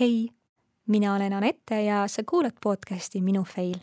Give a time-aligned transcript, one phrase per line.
[0.00, 0.28] hei,
[0.86, 3.74] mina olen Anette ja sa kuulad podcasti Minu fail.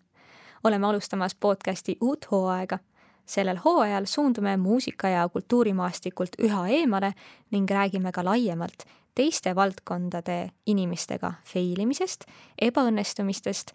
[0.63, 2.79] oleme alustamas podcasti uut hooaega.
[3.25, 7.13] sellel hooajal suundume muusika ja kultuurimaastikult üha eemale
[7.51, 8.83] ning räägime ka laiemalt
[9.15, 12.23] teiste valdkondade inimestega fail imisest,
[12.61, 13.71] ebaõnnestumistest,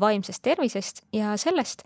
[0.00, 1.82] vaimsest tervisest ja sellest,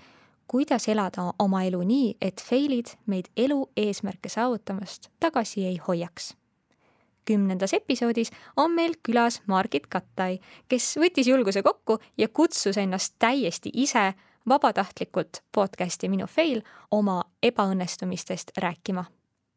[0.46, 6.34] kuidas elada oma elu nii, et fail'id meid elu eesmärke saavutamast tagasi ei hoiaks
[7.24, 10.38] kümnendas episoodis on meil külas Margit Kattai,
[10.68, 14.12] kes võttis julguse kokku ja kutsus ennast täiesti ise
[14.48, 19.04] vabatahtlikult podcasti Minu fail oma ebaõnnestumistest rääkima.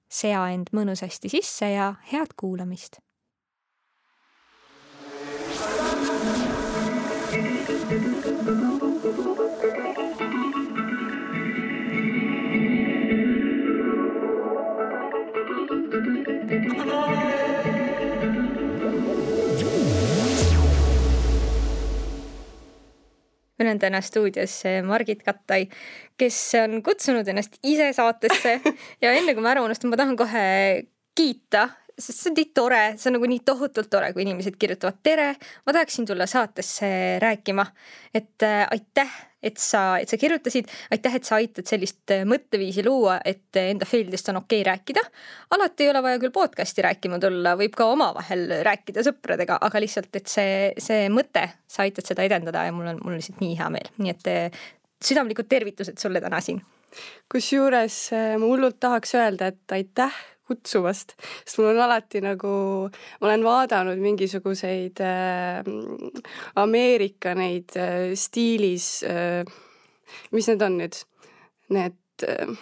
[0.10, 3.02] sea end mõnusasti sisse ja head kuulamist
[23.60, 25.66] meil on täna stuudios Margit Kattai,
[26.18, 28.60] kes on kutsunud ennast ise saatesse.
[29.04, 30.46] Ja enne kui ma ära unustan, ma tahan kohe
[31.18, 35.00] kiita, sest see on nii tore, see on nagu nii tohutult tore, kui inimesed kirjutavad
[35.06, 35.32] tere,
[35.66, 36.90] ma tahaksin tulla saatesse
[37.24, 37.66] rääkima.
[38.14, 42.86] et äh, aitäh, et sa, et sa kirjutasid, aitäh, et sa aitad sellist äh, mõtteviisi
[42.86, 45.04] luua, et enda fail'idest on okei okay rääkida.
[45.56, 50.10] alati ei ole vaja küll podcast'i rääkima tulla, võib ka omavahel rääkida sõpradega, aga lihtsalt,
[50.18, 53.60] et see, see mõte, sa aitad seda edendada ja mul on, mul on lihtsalt nii
[53.60, 54.66] hea meel, nii et äh,
[55.04, 56.64] südamlikud tervitused sulle täna siin.
[57.32, 62.54] kusjuures äh, ma hullult tahaks öelda, et aitäh kutsuvast, sest mul on alati nagu,
[63.22, 65.68] ma olen vaadanud mingisuguseid äh,
[66.64, 69.44] Ameerika neid äh, stiilis äh,,
[70.32, 71.02] mis need on nüüd,
[71.76, 72.56] need äh,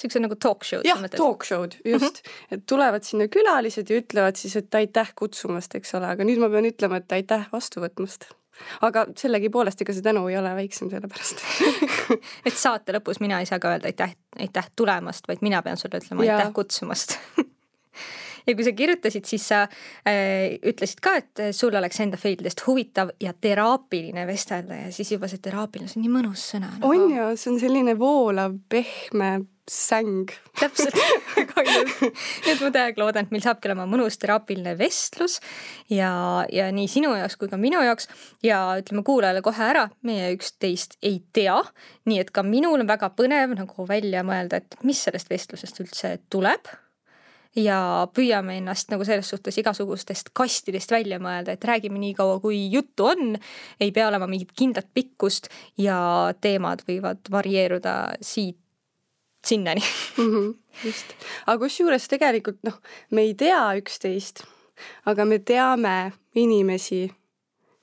[0.00, 0.88] siuksed nagu talk show'd.
[0.88, 2.30] jah, talk show'd, just mm.
[2.30, 2.56] -hmm.
[2.56, 6.50] et tulevad sinna külalised ja ütlevad siis, et aitäh kutsumast, eks ole, aga nüüd ma
[6.52, 8.30] pean ütlema, et aitäh vastu võtmast
[8.86, 11.44] aga sellegipoolest, ega see tänu ei ole väiksem selle pärast
[12.48, 16.02] et saate lõpus mina ei saa ka öelda aitäh, aitäh tulemast, vaid mina pean sulle
[16.02, 16.38] ütlema ja.
[16.38, 17.18] aitäh kutsumast.
[18.48, 19.58] Ja kui sa kirjutasid, siis sa
[20.08, 25.28] äh, ütlesid ka, et sul oleks enda failidest huvitav ja teraapiline vestelda ja siis juba
[25.28, 26.88] see teraapiline, see on nii mõnus sõna nagu..
[26.88, 29.28] on ju, see on selline voolav, pehme
[29.70, 30.26] säng.
[30.58, 30.96] täpselt
[31.36, 31.92] väga ilus.
[32.50, 35.38] et ma täiega loodan, et meil saabki olema mõnus teraapiline vestlus
[35.92, 36.10] ja,
[36.50, 38.08] ja nii sinu jaoks kui ka minu jaoks
[38.42, 41.60] ja ütleme kuulajale kohe ära, meie üksteist ei tea.
[42.10, 46.16] nii et ka minul on väga põnev nagu välja mõelda, et mis sellest vestlusest üldse
[46.34, 46.72] tuleb
[47.58, 52.64] ja püüame ennast nagu selles suhtes igasugustest kastidest välja mõelda, et räägime nii kaua, kui
[52.72, 53.38] juttu on.
[53.80, 55.46] ei pea olema mingit kindlat pikkust
[55.78, 56.00] ja
[56.40, 58.58] teemad võivad varieeruda siit
[59.46, 59.80] sinnani
[60.16, 60.24] mm.
[60.24, 61.06] -hmm, just,
[61.46, 62.80] aga kusjuures tegelikult noh,
[63.10, 64.44] me ei tea üksteist,
[65.06, 67.10] aga me teame inimesi,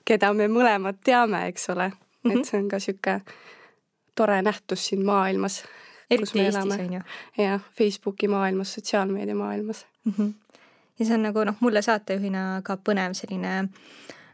[0.04, 2.30] keda me mõlemad teame, eks ole mm, -hmm.
[2.30, 2.44] et mhm.
[2.50, 3.20] see on ka sihuke
[4.14, 5.64] tore nähtus siin maailmas.
[6.10, 7.00] eriti Eestis on ju.
[7.38, 10.12] jah, Facebooki maailmas, sotsiaalmeedia maailmas mm.
[10.18, 10.32] -hmm.
[10.98, 13.58] ja see on nagu noh, mulle saatejuhina ka põnev selline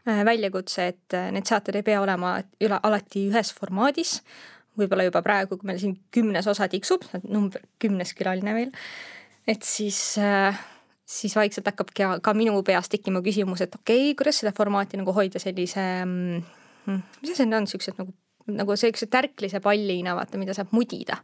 [0.07, 4.21] äh, väljakutse, et äh, need saated ei pea olema üle, alati ühes formaadis
[4.77, 8.71] võib-olla juba praegu, kui meil siin kümnes osa tiksub, number kümnes külaline meil,
[9.47, 10.57] et siis äh,
[11.05, 14.99] siis vaikselt hakkab ka, ka minu peas tekkima küsimus, et okei okay,, kuidas seda formaati
[14.99, 18.15] nagu hoida sellise mm,, mis asi need on, siuksed nagu,
[18.51, 21.21] nagu siukse tärklise pallina, vaata, mida saab mudida.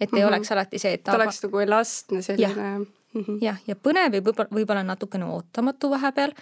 [0.00, 0.28] et ei mm -hmm.
[0.28, 2.52] oleks alati see, et ta oleks nagu elastne selline.
[2.52, 3.38] jah, mm -hmm.
[3.42, 6.32] ja, ja põnev ja võib-olla, võib-olla natukene ootamatu vahepeal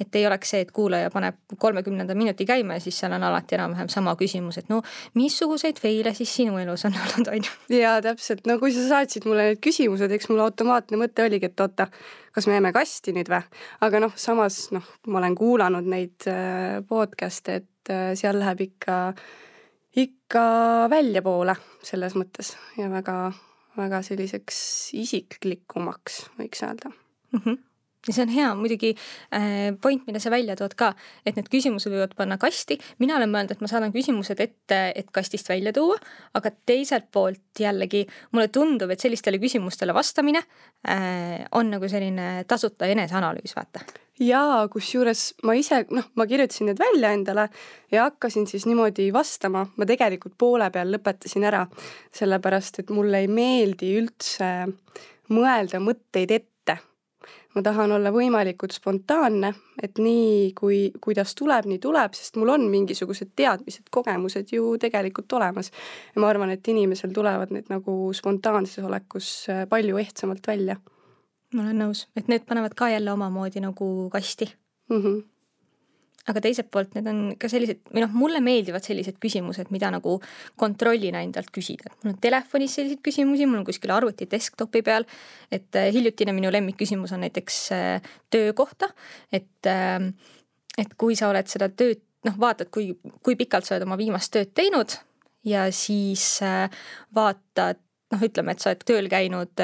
[0.00, 3.56] et ei oleks see, et kuulaja paneb kolmekümnenda minuti käima ja siis seal on alati
[3.58, 4.80] enam-vähem sama küsimus, et no
[5.18, 7.80] missuguseid feile siis sinu elus on olnud, on ju.
[7.80, 11.64] jaa, täpselt, no kui sa saatsid mulle need küsimused, eks mul automaatne mõte oligi, et
[11.64, 11.88] oota,
[12.34, 13.42] kas me jääme kasti nüüd või?
[13.86, 19.00] aga noh, samas noh, ma olen kuulanud neid äh, podcast'e, et äh, seal läheb ikka,
[19.98, 20.44] ikka
[20.92, 23.32] väljapoole selles mõttes ja väga,
[23.78, 24.60] väga selliseks
[24.98, 27.40] isiklikumaks, võiks öelda mm.
[27.42, 27.67] -hmm
[28.08, 30.92] ja see on hea muidugi äh, point, mille sa välja tood ka,
[31.26, 32.78] et need küsimused võivad panna kasti.
[33.02, 35.98] mina olen mõelnud, et ma saadan küsimused ette, et kastist välja tuua,
[36.38, 40.42] aga teiselt poolt jällegi mulle tundub, et sellistele küsimustele vastamine
[40.88, 43.84] äh, on nagu selline tasuta eneseanalüüs, vaata
[44.22, 47.48] jaa, kusjuures ma ise, noh, ma kirjutasin need välja endale
[47.92, 51.64] ja hakkasin siis niimoodi vastama, ma tegelikult poole peal lõpetasin ära,
[52.14, 54.50] sellepärast et mulle ei meeldi üldse
[55.34, 56.47] mõelda mõtteid ette
[57.54, 59.52] ma tahan olla võimalikult spontaanne,
[59.82, 65.32] et nii kui, kuidas tuleb, nii tuleb, sest mul on mingisugused teadmised, kogemused ju tegelikult
[65.38, 65.72] olemas.
[66.14, 70.76] ja ma arvan, et inimesel tulevad need nagu spontaanses olekus äh, palju ehtsamalt välja.
[71.54, 74.52] ma olen nõus, et need panevad ka jälle omamoodi nagu kasti
[74.90, 75.02] mm.
[75.02, 75.37] -hmm
[76.28, 80.18] aga teiselt poolt need on ka sellised või noh, mulle meeldivad sellised küsimused, mida nagu
[80.60, 81.92] kontrollina endalt küsida.
[82.02, 85.06] mul on telefonis selliseid küsimusi, mul on kuskil arvuti desktopi peal.
[85.50, 88.90] et äh, hiljutine minu lemmikküsimus on näiteks äh, töö kohta,
[89.32, 90.00] et, äh,
[90.78, 92.92] et kui sa oled seda tööd noh, vaatad, kui,
[93.22, 94.98] kui pikalt sa oled oma viimast tööd teinud
[95.46, 96.40] ja siis
[97.14, 97.78] vaatad
[98.12, 99.54] noh, ütleme, et sa oled tööl käinud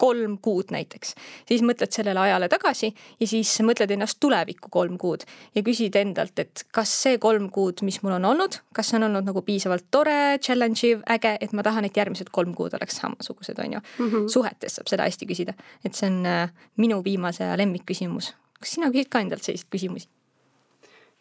[0.00, 1.12] kolm kuud näiteks,
[1.48, 2.88] siis mõtled sellele ajale tagasi
[3.20, 5.26] ja siis mõtled ennast tulevikku kolm kuud
[5.56, 9.08] ja küsid endalt, et kas see kolm kuud, mis mul on olnud, kas see on
[9.10, 13.00] olnud nagu piisavalt tore, challenge iv, äge, et ma tahan, et järgmised kolm kuud oleks
[13.02, 14.06] samasugused, on ju mm.
[14.06, 14.28] -hmm.
[14.32, 18.34] suhetes saab seda hästi küsida, et see on äh, minu viimase aja lemmikküsimus.
[18.60, 20.08] kas sina küsid ka endalt selliseid küsimusi?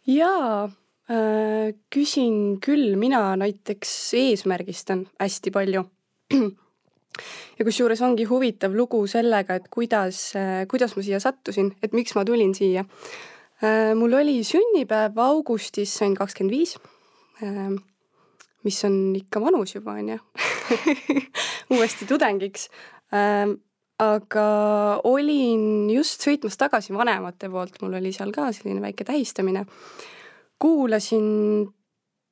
[0.07, 0.63] jaa
[1.11, 5.85] äh,, küsin küll, mina näiteks eesmärgistan hästi palju
[7.60, 10.31] ja kusjuures ongi huvitav lugu sellega, et kuidas,
[10.71, 12.86] kuidas ma siia sattusin, et miks ma tulin siia.
[13.95, 16.77] mul oli sünnipäev augustis, sain kakskümmend viis.
[18.63, 20.19] mis on ikka vanus juba, on ju
[21.75, 22.69] uuesti tudengiks.
[24.00, 24.48] aga
[25.04, 29.66] olin just sõitmas tagasi vanemate poolt, mul oli seal ka selline väike tähistamine.
[30.60, 31.68] kuulasin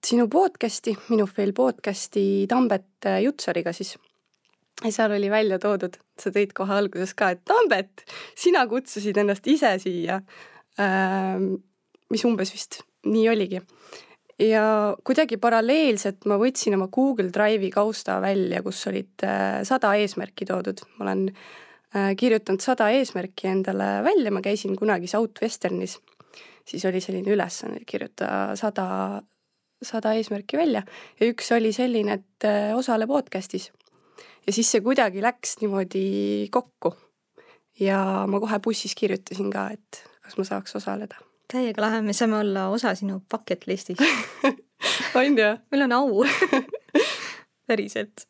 [0.05, 3.95] sinu podcast'i, Minu Fail podcast'i Tambet Jutsariga siis
[4.85, 8.03] seal oli välja toodud, sa tõid kohe alguses ka, et Tambet,
[8.37, 10.21] sina kutsusid ennast ise siia
[10.81, 11.55] ähm,.
[12.07, 13.61] mis umbes vist nii oligi.
[14.39, 20.45] ja kuidagi paralleelselt ma võtsin oma Google Drive'i kausta välja, kus olid äh, sada eesmärki
[20.45, 25.97] toodud, ma olen äh, kirjutanud sada eesmärki endale välja, ma käisin kunagi Southwesternis,
[26.67, 28.87] siis oli selline ülesanne kirjutada sada,
[29.81, 30.85] sada eesmärki välja
[31.17, 33.71] ja üks oli selline, et äh, osale podcast'is
[34.47, 36.93] ja siis see kuidagi läks niimoodi kokku.
[37.79, 41.19] ja ma kohe bussis kirjutasin ka, et kas ma saaks osaleda.
[41.51, 44.03] täiega lahe, me saame olla osa sinu bucket list'ist
[45.19, 45.49] on ju?
[45.71, 46.23] meil on au
[47.67, 48.27] päriselt.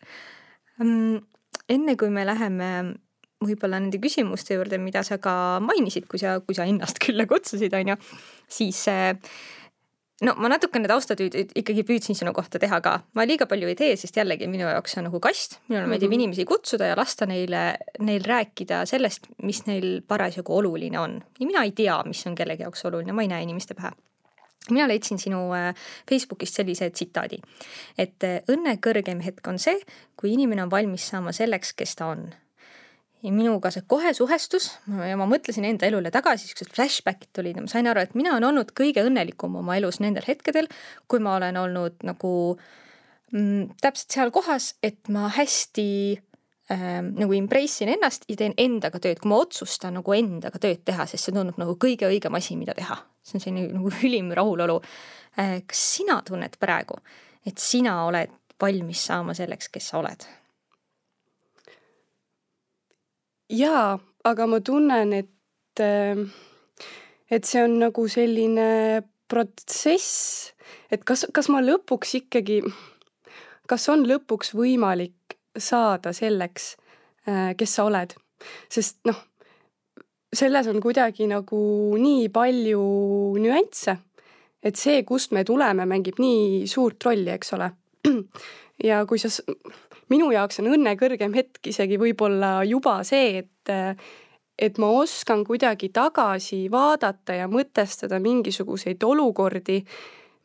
[0.80, 2.72] enne kui me läheme
[3.44, 7.74] võib-olla nende küsimuste juurde, mida sa ka mainisid, kui sa, kui sa ennast külla kutsusid,
[7.78, 7.96] on ju,
[8.50, 9.14] siis äh,
[10.26, 13.92] no ma natukene taustatüüd ikkagi püüdsin sinu kohta teha ka, ma liiga palju ei tee,
[14.00, 16.24] sest jällegi minu jaoks on nagu kast, minule meeldib mm -hmm.
[16.24, 21.22] inimesi kutsuda ja lasta neile, neil rääkida sellest, mis neil parasjagu oluline on.
[21.40, 23.92] ja mina ei tea, mis on kellegi jaoks oluline, ma ei näe inimeste pähe.
[24.70, 25.76] Mina leidsin sinu äh,
[26.10, 27.38] Facebookist sellise tsitaadi,
[27.98, 29.80] et äh, õnne kõrgem hetk on see,
[30.18, 32.34] kui inimene on valmis saama selleks, kes ta on
[33.24, 37.64] ja minuga see kohe suhestus ja ma mõtlesin enda elule tagasi, siuksed flashback'id tulid ja
[37.66, 40.70] ma sain aru, et mina olen olnud kõige õnnelikum oma elus nendel hetkedel,
[41.10, 42.32] kui ma olen olnud nagu
[43.34, 45.90] mm, täpselt seal kohas, et ma hästi
[46.74, 50.86] ähm, nagu embrace in ennast ja teen endaga tööd, kui ma otsustan nagu endaga tööd
[50.86, 53.02] teha, sest see tundub nagu kõige õigem asi, mida teha.
[53.26, 54.82] see on selline nagu ülim rahulolu
[55.42, 55.58] äh,.
[55.66, 57.02] kas sina tunned praegu,
[57.50, 58.30] et sina oled
[58.62, 60.30] valmis saama selleks, kes sa oled?
[63.50, 66.28] Jaa, aga ma tunnen, et, ähm,
[67.32, 70.54] et see on nagu selline protsess,
[70.92, 72.62] et kas, kas ma lõpuks ikkagi,
[73.68, 76.76] kas on lõpuks võimalik saada selleks,
[77.28, 78.14] äh, kes sa oled,
[78.72, 79.18] sest noh,
[80.34, 81.62] selles on kuidagi nagu
[81.98, 82.84] nii palju
[83.42, 83.98] nüansse,
[84.64, 87.72] et see, kust me tuleme, mängib nii suurt rolli, eks ole.
[88.90, 89.32] ja kui sa
[90.14, 93.74] minu jaoks on õnne kõrgem hetk isegi võib-olla juba see, et
[94.58, 99.84] et ma oskan kuidagi tagasi vaadata ja mõtestada mingisuguseid olukordi,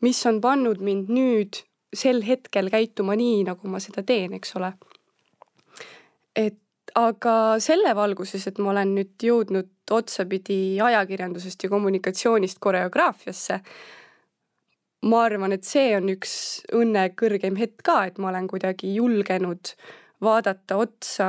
[0.04, 1.62] mis on pannud mind nüüd
[1.96, 4.72] sel hetkel käituma nii, nagu ma seda teen, eks ole.
[6.36, 6.58] et
[6.98, 13.60] aga selle valguses, et ma olen nüüd jõudnud otsapidi ajakirjandusest ja kommunikatsioonist koreograafiasse,
[15.02, 16.34] ma arvan, et see on üks
[16.78, 19.74] õnne kõrgeim hetk ka, et ma olen kuidagi julgenud
[20.22, 21.28] vaadata otsa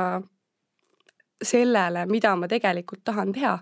[1.42, 3.56] sellele, mida ma tegelikult tahan teha.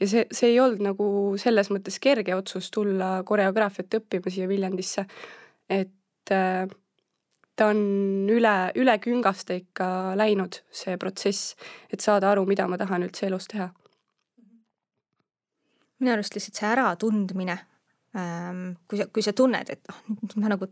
[0.00, 1.06] ja see, see ei olnud nagu
[1.40, 5.06] selles mõttes kerge otsus tulla koreograafiat õppima siia Viljandisse.
[5.68, 6.68] et äh,
[7.56, 11.56] ta on üle, üle küngaste ikka läinud, see protsess,
[11.90, 13.72] et saada aru, mida ma tahan üldse elus teha.
[15.98, 17.58] minu arust lihtsalt see äratundmine
[18.88, 20.68] kui sa, kui sa tunned, et noh, nüüd ma nagu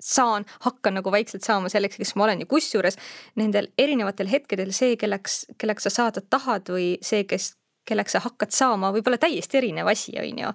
[0.00, 2.96] saan, hakkan nagu vaikselt saama selleks, kes ma olen ja kusjuures
[3.40, 7.52] nendel erinevatel hetkedel see, kelleks, kelleks sa saada tahad või see, kes,
[7.88, 10.54] kelleks sa hakkad saama, võib olla täiesti erinev asi, on ju.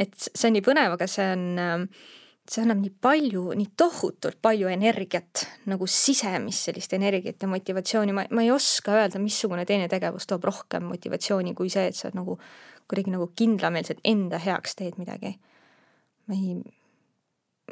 [0.00, 1.84] et see on nii põnev, aga see on, ehm,
[2.50, 8.24] see annab nii palju, nii tohutult palju energiat, nagu sisemist sellist energiat ja motivatsiooni, ma,
[8.32, 12.40] ma ei oska öelda, missugune teine tegevus toob rohkem motivatsiooni kui see, et sa nagu
[12.90, 15.36] kuidagi nagu kindlameelselt enda heaks teed midagi.
[16.30, 16.56] Ma ei,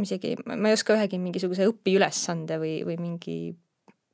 [0.03, 3.37] isegi, ma ei oska ühegi mingisuguse õpiülesande või, või mingi,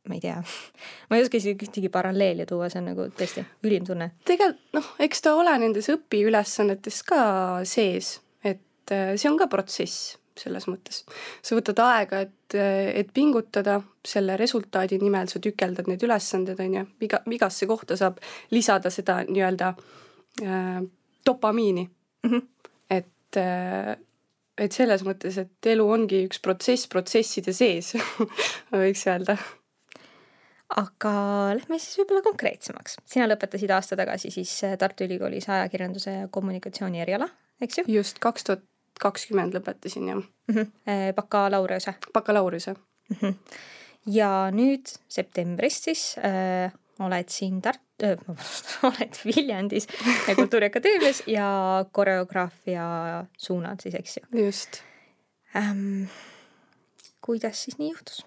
[0.08, 0.40] ma ei tea
[1.08, 4.12] ma ei oska isegi ühtegi paralleeli tuua, see on nagu tõesti ülim tunne.
[4.28, 7.22] tegelikult noh, eks ta ole nendes õpiülesannetes ka
[7.68, 11.04] sees, et äh, see on ka protsess selles mõttes.
[11.42, 16.86] sa võtad aega, et, et pingutada selle resultaadi nimel, sa tükeldad need ülesanded, on ju,
[17.06, 18.18] iga, igasse kohta saab
[18.54, 19.70] lisada seda nii-öelda
[20.42, 20.80] äh,
[21.26, 22.30] dopamiini mm.
[22.30, 22.42] -hmm.
[22.90, 23.96] et äh,
[24.58, 27.94] et selles mõttes, et elu ongi üks protsess protsesside sees
[28.84, 29.36] võiks öelda.
[30.80, 31.14] aga
[31.58, 32.98] lähme siis võib-olla konkreetsemaks.
[33.06, 37.28] sina lõpetasid aasta tagasi siis Tartu Ülikoolis ajakirjanduse ja kommunikatsiooni eriala,
[37.60, 37.88] eks ju?
[37.98, 38.64] just, kaks tuhat
[39.02, 40.54] kakskümmend lõpetasin jah mm.
[40.54, 41.14] -hmm.
[41.14, 41.94] bakalaureuse?
[42.14, 43.16] bakalaureuse mm.
[43.16, 43.34] -hmm.
[44.06, 47.83] ja nüüd septembrist siis äh, oled siin Tart-, vabandust,
[48.88, 49.86] oled Viljandis
[50.34, 51.48] Kultuuriakadeemias ja
[51.92, 52.86] koreograafia
[53.38, 54.44] suunal siis, eks ju?
[54.44, 54.80] just
[55.56, 56.04] ähm,.
[57.20, 58.24] kuidas siis nii juhtus?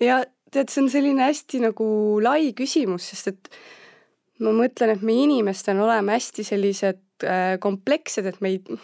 [0.00, 1.86] ja tead, see on selline hästi nagu
[2.22, 3.52] lai küsimus, sest et
[4.42, 8.80] ma mõtlen, et me inimestena oleme hästi sellised äh, komplekssed, et me ei,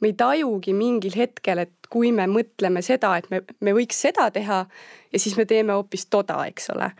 [0.00, 4.28] me ei tajugi mingil hetkel, et kui me mõtleme seda, et me, me võiks seda
[4.30, 4.60] teha
[5.10, 6.92] ja siis me teeme hoopis toda, eks ole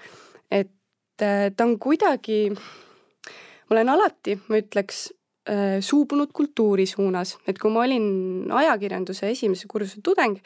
[0.50, 0.79] et äh,
[1.20, 5.06] ta on kuidagi, ma olen alati, ma ütleks,
[5.50, 10.38] äh, suubunud kultuuri suunas, et kui ma olin ajakirjanduse esimese kursuse tudeng,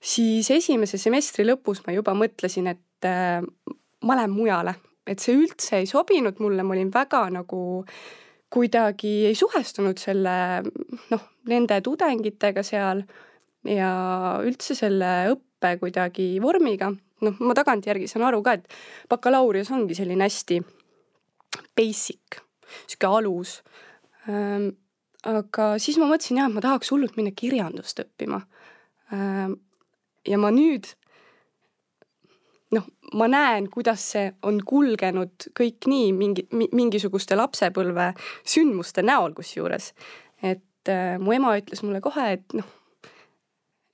[0.00, 3.40] siis esimese semestri lõpus ma juba mõtlesin, et äh,
[4.06, 7.62] ma lähen mujale, et see üldse ei sobinud mulle, ma olin väga nagu
[8.52, 10.36] kuidagi ei suhestunud selle
[11.10, 13.02] noh, nende tudengitega seal
[13.66, 13.90] ja
[14.46, 16.92] üldse selle õppe kuidagi vormiga
[17.24, 18.66] noh, ma tagantjärgi saan aru ka, et
[19.12, 20.60] bakalaureus ongi selline hästi
[21.78, 22.40] basic,
[22.86, 23.60] sihuke alus
[24.28, 24.74] ähm,.
[25.26, 28.42] aga siis ma mõtlesin jah, et ma tahaks hullult minna kirjandust õppima
[29.14, 29.58] ähm,.
[30.26, 30.92] ja ma nüüd
[32.74, 38.12] noh, ma näen, kuidas see on kulgenud kõik nii mingi, mingisuguste lapsepõlve
[38.46, 39.92] sündmuste näol kusjuures.
[40.42, 42.66] et äh, mu ema ütles mulle kohe, et noh,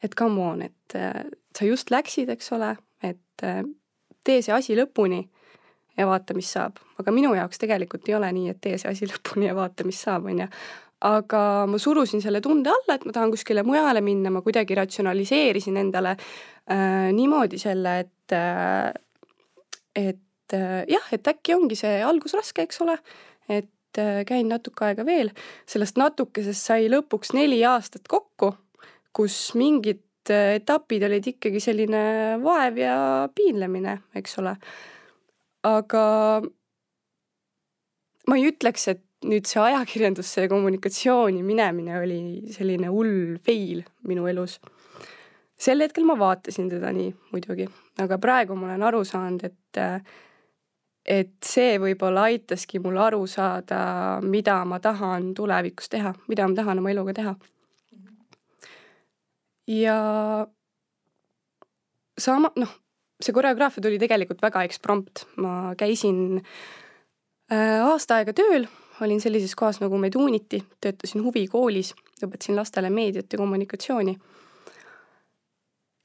[0.03, 1.23] et come on, et äh,
[1.57, 3.63] sa just läksid, eks ole, et äh,
[4.25, 5.23] tee see asi lõpuni
[5.99, 6.81] ja vaata, mis saab.
[7.01, 10.01] aga minu jaoks tegelikult ei ole nii, et tee see asi lõpuni ja vaata, mis
[10.07, 10.49] saab, on ju.
[11.09, 15.81] aga ma surusin selle tunde alla, et ma tahan kuskile mujale minna, ma kuidagi ratsionaliseerisin
[15.83, 18.93] endale äh, niimoodi selle, et äh,,
[19.95, 22.97] et äh, jah, et äkki ongi see algus raske, eks ole,
[23.51, 25.35] et äh, käin natuke aega veel,
[25.69, 28.55] sellest natukesest sai lõpuks neli aastat kokku,
[29.13, 32.03] kus mingit Äh, etapid olid ikkagi selline
[32.43, 32.97] vaev ja
[33.35, 34.57] piinlemine, eks ole.
[35.63, 36.05] aga
[38.29, 42.21] ma ei ütleks, et nüüd see ajakirjandusse ja kommunikatsiooni minemine oli
[42.55, 44.59] selline hull fail minu elus.
[45.59, 47.69] sel hetkel ma vaatasin teda nii muidugi,
[48.03, 49.83] aga praegu ma olen aru saanud, et
[51.03, 56.79] et see võib-olla aitaski mul aru saada, mida ma tahan tulevikus teha, mida ma tahan
[56.79, 57.35] oma eluga teha
[59.69, 59.97] ja
[62.19, 62.75] sama, noh,
[63.23, 68.67] see koreograafia tuli tegelikult väga eksprompt, ma käisin äh, aasta aega tööl,
[69.03, 71.93] olin sellises kohas nagu Meduniti, töötasin huvikoolis,
[72.23, 74.17] õpetasin lastele meediat ja kommunikatsiooni.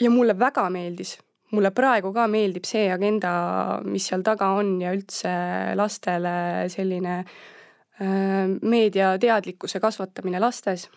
[0.02, 1.18] ja mulle väga meeldis,
[1.52, 5.32] mulle praegu ka meeldib see agenda, mis seal taga on ja üldse
[5.76, 10.90] lastele selline äh, meediateadlikkuse kasvatamine lastes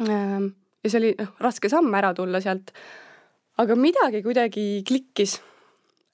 [0.00, 0.52] äh,
[0.82, 2.72] ja see oli noh, raske samm ära tulla sealt.
[3.62, 5.36] aga midagi kuidagi klikkis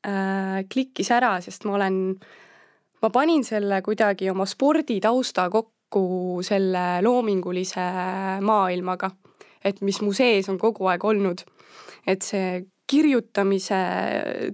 [0.06, 2.00] äh,, klikkis ära, sest ma olen,
[3.02, 7.86] ma panin selle kuidagi oma sporditausta kokku selle loomingulise
[8.44, 9.12] maailmaga,
[9.64, 11.44] et mis mu sees on kogu aeg olnud.
[12.08, 13.78] et see kirjutamise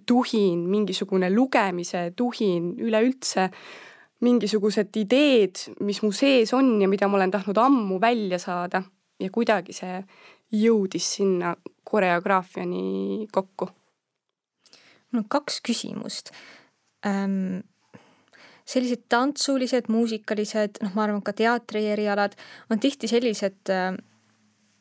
[0.06, 3.50] tuhin, mingisugune lugemise tuhin, üleüldse
[4.24, 8.82] mingisugused ideed, mis mu sees on ja mida ma olen tahtnud ammu välja saada
[9.20, 10.00] ja kuidagi see
[10.54, 11.54] jõudis sinna
[11.84, 13.68] koreograafiani kokku.
[15.12, 16.32] mul on kaks küsimust
[17.06, 17.62] ähm,.
[18.64, 22.32] sellised tantsulised, muusikalised, noh, ma arvan, ka teatrierialad
[22.72, 23.98] on tihti sellised, ähm,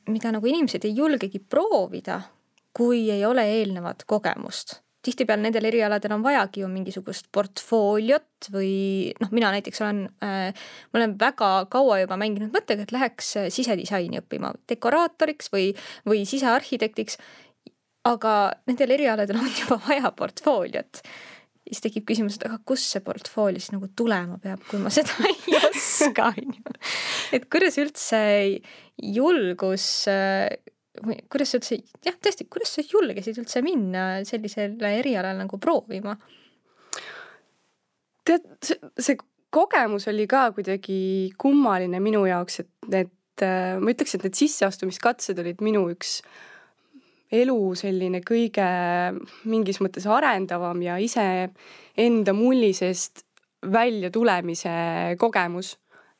[0.08, 2.22] mida nagu inimesed ei julgegi proovida,
[2.74, 9.32] kui ei ole eelnevat kogemust tihtipeale nendel erialadel on vajagi ju mingisugust portfooliot või noh,
[9.36, 14.22] mina näiteks olen äh,, ma olen väga kaua juba mänginud mõttega, et läheks äh, sisedisaini
[14.22, 15.72] õppima dekoraatoriks või,
[16.10, 17.20] või sisearhitektiks.
[18.08, 21.04] aga nendel erialadel on juba vaja portfooliot.
[21.68, 25.16] siis tekib küsimus, et aga kust see portfoolio siis nagu tulema peab, kui ma seda
[25.32, 26.78] ei oska, on ju.
[27.36, 28.24] et kuidas üldse
[29.00, 35.60] julgus või kuidas sa üldse, jah, tõesti, kuidas sa julgesid üldse minna sellisele erialale nagu
[35.62, 36.16] proovima?
[38.24, 39.18] tead, see, see
[39.54, 43.12] kogemus oli ka kuidagi kummaline minu jaoks, et need,
[43.44, 46.20] ma ütleks, et need sisseastumiskatsed olid minu üks
[47.34, 48.66] elu selline kõige
[49.50, 53.26] mingis mõttes arendavam ja iseenda mulli seest
[53.74, 54.74] välja tulemise
[55.20, 55.74] kogemus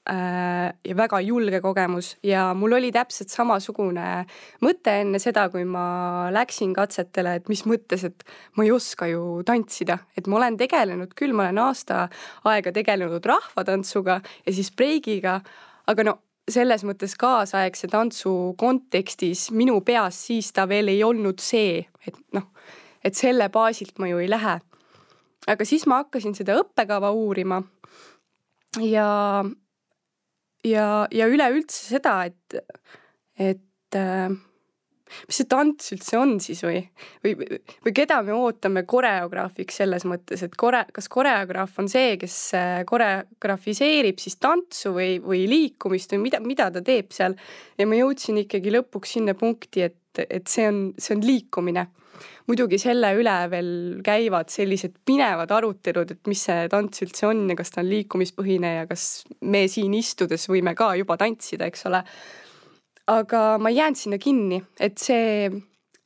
[0.04, 4.26] ja väga julge kogemus ja mul oli täpselt samasugune
[4.64, 8.26] mõte enne seda, kui ma läksin katsetele, et mis mõttes, et
[8.58, 12.10] ma ei oska ju tantsida, et ma olen tegelenud küll, ma olen aasta
[12.52, 15.40] aega tegelenud rahvatantsuga ja siis breigiga,
[15.88, 16.18] aga no
[16.52, 22.50] selles mõttes kaasaegse tantsu kontekstis minu peas siis ta veel ei olnud see, et noh,
[23.04, 24.60] et selle baasilt ma ju ei lähe.
[25.48, 27.62] aga siis ma hakkasin seda õppekava uurima
[28.84, 29.44] ja
[30.64, 32.56] ja, ja üleüldse seda, et,
[33.36, 34.30] et äh,
[35.28, 36.82] mis see tants üldse on siis või,
[37.24, 37.34] või,
[37.86, 42.76] või keda me ootame koreograafiks selles mõttes, et kore, kas koreograaf on see, kes äh,
[42.90, 47.38] koreografiseerib siis tantsu või, või liikumist või mida, mida ta teeb seal.
[47.78, 51.88] ja ma jõudsin ikkagi lõpuks sinna punkti, et, et see on, see on liikumine
[52.50, 53.72] muidugi selle üle veel
[54.06, 58.74] käivad sellised pinevad arutelud, et mis see tants üldse on ja kas ta on liikumispõhine
[58.80, 62.04] ja kas me siin istudes võime ka juba tantsida, eks ole.
[63.12, 65.50] Aga ma ei jäänud sinna kinni, et see,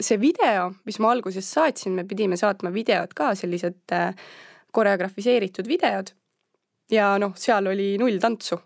[0.01, 4.13] see video, mis ma alguses saatsin, me pidime saatma videod ka, sellised äh,
[4.73, 6.13] koreografiseeritud videod.
[6.91, 8.57] ja noh, seal oli null tantsu,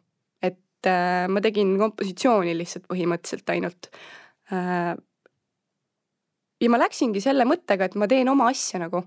[0.41, 3.89] et äh, ma tegin kompositsiooni lihtsalt põhimõtteliselt ainult
[4.53, 4.93] äh,
[6.61, 9.03] ja ma läksingi selle mõttega, et ma teen oma asja nagu,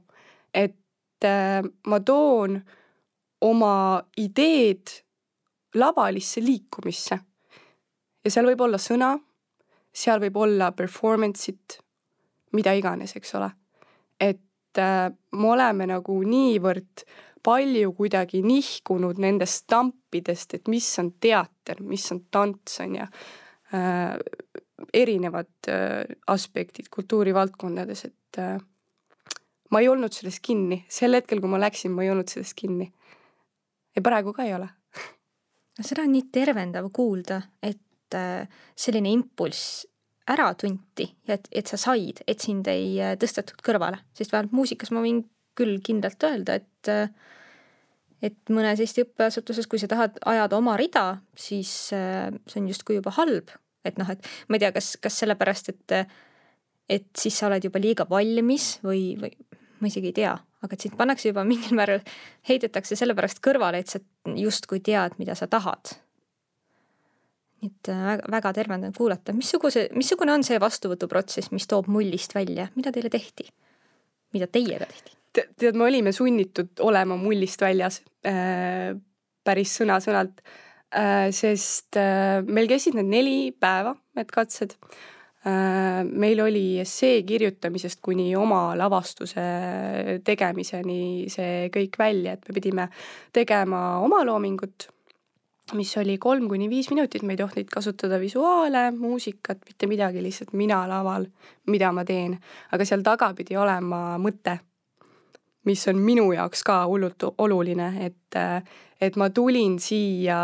[0.54, 2.58] et äh, ma toon
[3.44, 3.76] oma
[4.18, 4.98] ideed
[5.74, 7.18] lavalisse liikumisse.
[8.24, 9.14] Ja seal võib olla sõna,
[9.94, 11.78] seal võib olla performance'it,
[12.56, 13.50] mida iganes, eks ole.
[14.20, 17.04] et äh, me oleme nagu niivõrd
[17.44, 24.14] palju kuidagi nihkunud nendest stampidest, et mis on teater, mis on tants, on ju äh,
[24.92, 28.56] erinevad äh, aspektid kultuurivaldkondades, et äh,
[29.70, 32.88] ma ei olnud sellest kinni, sel hetkel, kui ma läksin, ma ei olnud sellest kinni.
[33.94, 34.68] ja praegu ka ei ole.
[35.88, 37.84] seda on nii tervendav kuulda, et
[38.16, 38.46] äh,
[38.77, 39.85] selline impulss
[40.31, 44.92] ära tunti ja et, et sa said, et sind ei tõstetud kõrvale, sest vähemalt muusikas
[44.94, 45.20] ma võin
[45.59, 46.92] küll kindlalt öelda, et
[48.24, 53.12] et mõnes Eesti õppeasutuses, kui sa tahad ajada oma rida, siis see on justkui juba
[53.18, 53.53] halb,
[53.85, 56.14] et noh, et ma ei tea, kas, kas sellepärast, et,
[56.88, 59.35] et siis sa oled juba liiga valmis või, või
[59.81, 60.33] ma isegi ei tea,
[60.64, 62.00] aga et sind pannakse juba mingil määral,
[62.48, 64.00] heidetakse sellepärast kõrvale, et sa
[64.38, 65.96] justkui tead, mida sa tahad.
[67.64, 72.68] Et äh, väga, väga tervendav kuulata, missuguse, missugune on see vastuvõtuprotsess, mis toob mullist välja,
[72.79, 73.48] mida teile tehti?
[74.35, 75.16] mida teiega tehti?
[75.35, 78.92] tead, me olime sunnitud olema mullist väljas äh,
[79.44, 80.44] päris sõna-sõnalt
[80.94, 81.98] Äh, sest
[82.46, 84.77] meil käisid need neli päeva, need katsed.
[85.44, 89.42] Meil oli essee kirjutamisest kuni oma lavastuse
[90.24, 92.87] tegemiseni see kõik välja, et me pidime
[93.37, 94.87] tegema omaloomingut,
[95.72, 100.53] mis oli kolm kuni viis minutit, me ei tohtinud kasutada visuaale, muusikat, mitte midagi, lihtsalt
[100.53, 101.24] mina laval,
[101.72, 102.37] mida ma teen.
[102.72, 104.59] aga seal taga pidi olema mõte,
[105.64, 108.38] mis on minu jaoks ka hullult oluline, et,
[109.00, 110.38] et ma tulin siia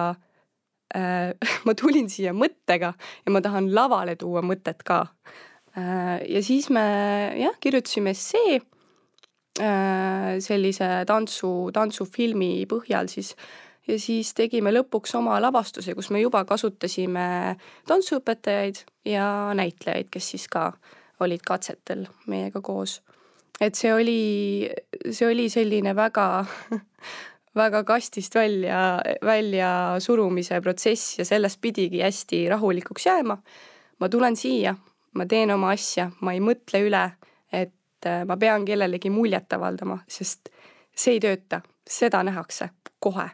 [0.97, 5.05] äh, ma tulin siia mõttega ja ma tahan lavale tuua mõtet ka
[5.77, 6.17] äh,.
[6.29, 6.85] ja siis me
[7.37, 8.61] jah, kirjutasime essee
[9.61, 13.35] äh, sellise tantsu, tantsufilmi põhjal siis
[13.89, 17.57] ja siis tegime lõpuks oma lavastuse, kus me juba kasutasime
[17.89, 20.73] tantsuõpetajaid ja näitlejaid, kes siis ka
[21.21, 23.01] olid katsetel meiega koos.
[23.61, 24.71] et see oli,
[25.11, 26.47] see oli selline väga
[27.55, 33.39] väga kastist välja, välja surumise protsess ja sellest pidigi hästi rahulikuks jääma.
[34.01, 34.75] ma tulen siia,
[35.15, 37.03] ma teen oma asja, ma ei mõtle üle,
[37.53, 40.49] et äh, ma pean kellelegi muljet avaldama, sest
[40.97, 43.29] see ei tööta, seda nähakse kohe.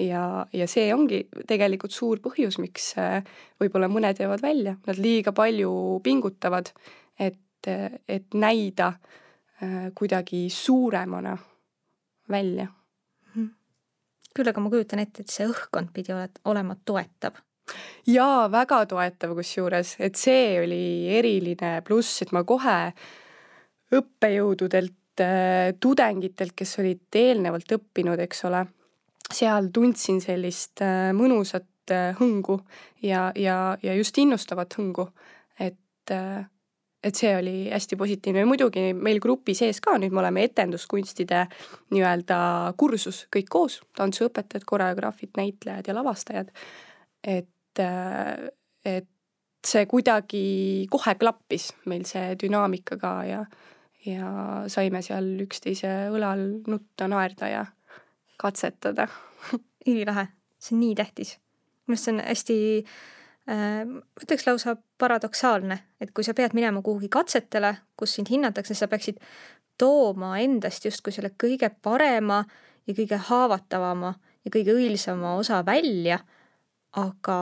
[0.00, 3.20] Ja, ja see ongi tegelikult suur põhjus, miks äh,
[3.60, 6.72] võib-olla mõned jäävad välja, nad liiga palju pingutavad,
[7.20, 11.36] et, et näida äh, kuidagi suuremana
[12.30, 12.68] välja.
[14.30, 16.14] Küll aga ma kujutan ette, et see õhkkond pidi
[16.46, 17.40] olema toetav.
[18.06, 22.92] jaa, väga toetav kusjuures, et see oli eriline pluss, et ma kohe
[23.98, 28.64] õppejõududelt äh, tudengitelt, kes olid eelnevalt õppinud, eks ole,
[29.34, 32.60] seal tundsin sellist äh, mõnusat äh, hõngu
[33.02, 35.10] ja, ja, ja just innustavat hõngu.
[35.60, 36.10] et,
[37.04, 41.44] et see oli hästi positiivne ja muidugi meil grupi sees ka nüüd me oleme etenduskunstide
[41.94, 42.40] nii-öelda
[42.80, 46.50] kursus kõik koos, tantsuõpetajad, koreograafid, näitlejad ja lavastajad.
[47.22, 47.82] et,
[48.84, 49.08] et
[49.66, 53.44] see kuidagi kohe klappis meil see dünaamika ka ja
[54.06, 54.30] ja
[54.72, 57.64] saime seal üksteise õlal nutta, naerda ja
[58.40, 59.08] katsetada
[59.90, 60.28] ülilahe,
[60.60, 61.36] see on nii tähtis.
[61.86, 66.82] minu arust see on hästi äh,, ma ütleks lausa paradoksaalne, et kui sa pead minema
[66.86, 69.20] kuhugi katsetele, kus sind hinnatakse, sa peaksid
[69.80, 72.42] tooma endast justkui selle kõige parema
[72.86, 76.20] ja kõige haavatavama ja kõige õilsama osa välja,
[76.96, 77.38] aga,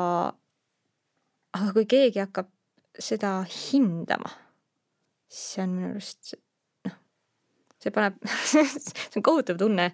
[1.54, 2.50] aga kui keegi hakkab
[2.98, 4.30] seda hindama,
[5.28, 6.38] see on minu arust
[7.78, 8.18] see paneb
[8.50, 9.92] see on kohutav tunne.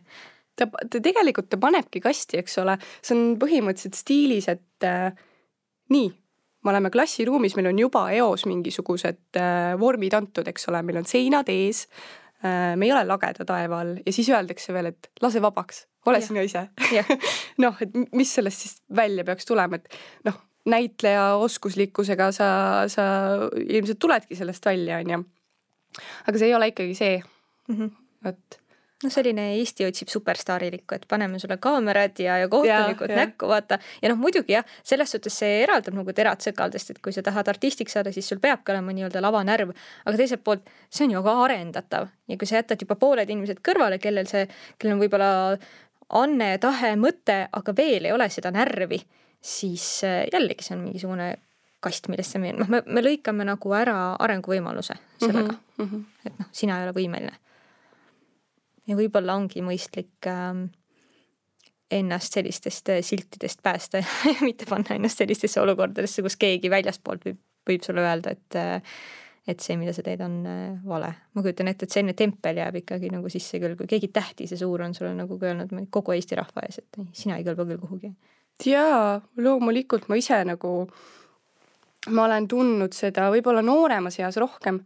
[0.57, 5.11] Ta, ta tegelikult, ta panebki kasti, eks ole, see on põhimõtteliselt stiilis, et äh,
[5.95, 6.11] nii,
[6.64, 11.09] me oleme klassiruumis, meil on juba eos mingisugused äh, vormid antud, eks ole, meil on
[11.09, 11.85] seinad ees
[12.45, 16.23] äh,, me ei ole lageda taeva all ja siis öeldakse veel, et lase vabaks, ole
[16.23, 16.27] ja.
[16.27, 16.67] sina ise
[17.64, 20.40] noh, et mis sellest siis välja peaks tulema, et noh,
[20.71, 22.49] näitleja oskuslikkusega sa,
[22.88, 23.05] sa
[23.61, 25.25] ilmselt tuledki sellest välja, on ju.
[26.29, 27.77] aga see ei ole ikkagi see mm.
[27.77, 27.90] -hmm.
[28.25, 28.63] vot
[29.05, 33.79] noh, selline Eesti otsib superstaarilikku, et paneme sulle kaamerad ja, ja kohtunikud ja, näkku, vaata.
[34.03, 37.49] ja noh, muidugi jah, selles suhtes see eraldab nagu terad sõkaldest, et kui sa tahad
[37.53, 39.75] artistiks saada, siis sul peabki olema nii-öelda lavanärv.
[40.05, 43.62] aga teiselt poolt, see on ju ka arendatav ja kui sa jätad juba pooled inimesed
[43.64, 44.47] kõrvale, kellel see,
[44.79, 45.31] kellel on võib-olla
[46.21, 49.01] anne, tahe, mõte, aga veel ei ole seda närvi,
[49.45, 51.35] siis äh, jällegi see on mingisugune
[51.85, 55.88] kast, millesse me, noh, me, me lõikame nagu ära arenguvõimaluse sellega mm.
[55.88, 56.05] -hmm.
[56.25, 57.35] et noh, sina ei ole võimeline
[58.88, 60.64] ja võib-olla ongi mõistlik äh,
[61.90, 63.99] ennast sellistest äh, siltidest päästa
[64.33, 68.97] ja mitte panna ennast sellistesse olukordadesse, kus keegi väljaspoolt võib, võib sulle öelda, et äh,
[69.44, 71.11] et see, mida sa teed, on äh, vale.
[71.35, 74.61] ma kujutan ette, et selline tempel jääb ikkagi nagu sisse küll, kui keegi tähtis ja
[74.61, 78.14] suur on sulle nagu öelnud kogu Eesti rahva ees, et sina ei kõlba küll kuhugi.
[78.64, 80.73] jaa, loomulikult ma ise nagu,
[82.09, 84.81] ma olen tundnud seda võib-olla nooremas eas rohkem,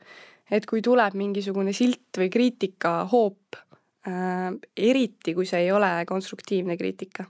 [0.50, 3.62] et kui tuleb mingisugune silt või kriitikahoop
[4.06, 4.54] äh,.
[4.76, 7.24] eriti, kui see ei ole konstruktiivne kriitika.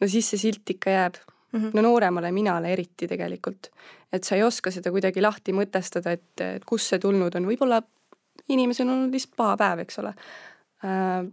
[0.00, 1.20] no siis see silt ikka jääb
[1.52, 1.60] mm.
[1.60, 1.70] -hmm.
[1.74, 3.70] no nooremale minale eriti tegelikult.
[4.12, 7.82] et sa ei oska seda kuidagi lahti mõtestada, et, et kust see tulnud on, võib-olla
[8.48, 10.14] inimesel on olnud lihtsalt paha päev, eks ole
[10.84, 11.26] äh,.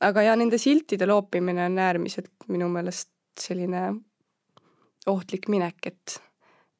[0.00, 3.94] aga ja nende siltide loopimine on äärmiselt minu meelest selline
[5.06, 6.22] ohtlik minek, et,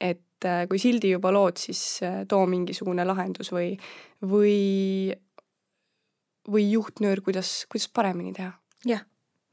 [0.01, 3.73] et äh, kui sildi juba lood, siis äh, too mingisugune lahendus või,
[4.27, 5.13] või
[6.51, 8.53] või juhtnöör, kuidas, kuidas paremini teha.
[8.87, 9.05] jah,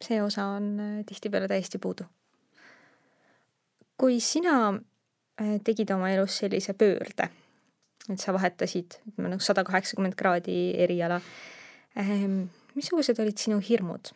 [0.04, 2.06] see osa on äh, tihtipeale täiesti puudu.
[3.98, 7.30] kui sina äh, tegid oma elus sellise pöörde,
[8.10, 11.22] et sa vahetasid, ütleme nagu sada kaheksakümmend kraadi eriala,
[12.00, 14.14] ähm, missugused olid sinu hirmud?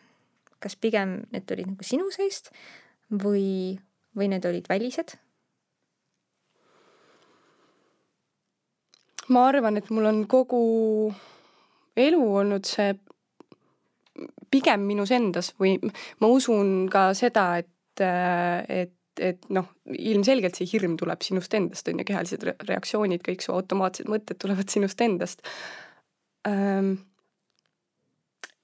[0.62, 2.52] kas pigem need olid nagu sinu seest
[3.10, 3.80] või,
[4.14, 5.16] või need olid välised?
[9.32, 10.62] ma arvan, et mul on kogu
[12.00, 12.92] elu olnud see
[14.52, 15.78] pigem minus endas või
[16.20, 22.02] ma usun ka seda, et, et, et noh, ilmselgelt see hirm tuleb sinust endast, on
[22.02, 25.42] ju, kehalised reaktsioonid, kõik su automaatsed mõtted tulevad sinust endast
[26.48, 26.94] ähm,.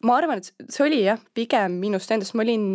[0.05, 2.69] ma arvan, et see oli jah, pigem minust endast, ma olin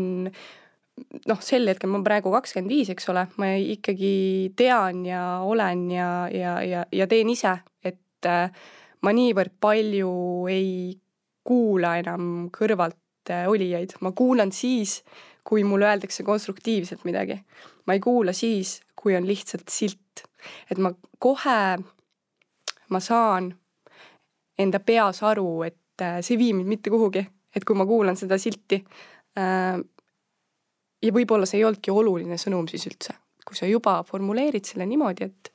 [1.30, 6.10] noh, sel hetkel ma praegu kakskümmend viis, eks ole, ma ikkagi tean ja olen ja,
[6.34, 8.50] ja, ja, ja teen ise, et äh,
[9.04, 10.12] ma niivõrd palju
[10.52, 10.94] ei
[11.44, 15.02] kuula enam kõrvalt äh, olijaid, ma kuulan siis,
[15.44, 17.42] kui mulle öeldakse konstruktiivselt midagi.
[17.86, 20.24] ma ei kuula siis, kui on lihtsalt silt.
[20.72, 21.78] et ma kohe,
[22.90, 23.54] ma saan
[24.60, 28.16] enda peas aru, et äh, see ei vii mind mitte kuhugi, et kui ma kuulan
[28.16, 28.84] seda silti.
[29.38, 29.80] Äh,
[31.04, 35.28] ja võib-olla see ei olnudki oluline sõnum siis üldse, kui sa juba formuleerid selle niimoodi,
[35.28, 35.52] et,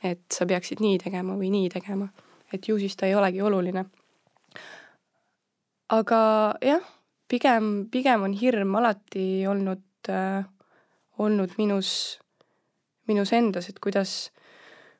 [0.00, 2.08] et sa peaksid nii tegema või nii tegema
[2.52, 3.84] et ju siis ta ei olegi oluline.
[5.88, 6.20] aga
[6.62, 6.82] jah,
[7.28, 10.44] pigem, pigem on hirm alati olnud äh,,
[11.18, 12.18] olnud minus,
[13.08, 14.32] minus endas, et kuidas,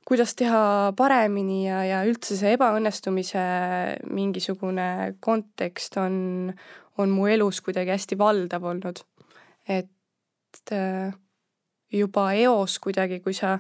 [0.07, 3.43] kuidas teha paremini ja, ja üldse see ebaõnnestumise
[4.15, 6.17] mingisugune kontekst on,
[6.97, 9.03] on mu elus kuidagi hästi valdav olnud.
[9.69, 11.13] et äh,
[11.93, 13.59] juba eos kuidagi, kui sa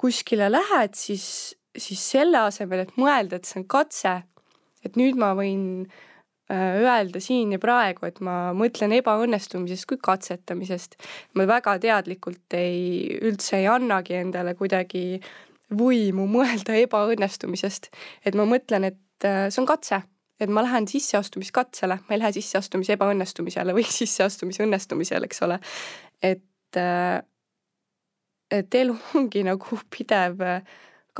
[0.00, 4.14] kuskile lähed, siis siis selle asemel, et mõelda, et see on katse,
[4.86, 5.64] et nüüd ma võin
[6.50, 10.96] äh, öelda siin ja praegu, et ma mõtlen ebaõnnestumisest kui katsetamisest.
[11.38, 15.20] ma väga teadlikult ei, üldse ei annagi endale kuidagi
[15.70, 17.90] võimu mõelda ebaõnnestumisest,
[18.26, 20.02] et ma mõtlen, et äh, see on katse,
[20.40, 25.60] et ma lähen sisseastumiskatsele, ma ei lähe sisseastumise ebaõnnestumisele või sisseastumise õnnestumisele, eks ole.
[26.22, 27.20] et, äh,
[28.50, 30.40] et elu ongi nagu pidev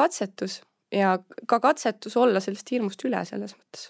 [0.01, 0.61] katsetus
[0.95, 1.15] ja
[1.47, 3.89] ka katsetus olla sellest hirmust üle selles mõttes.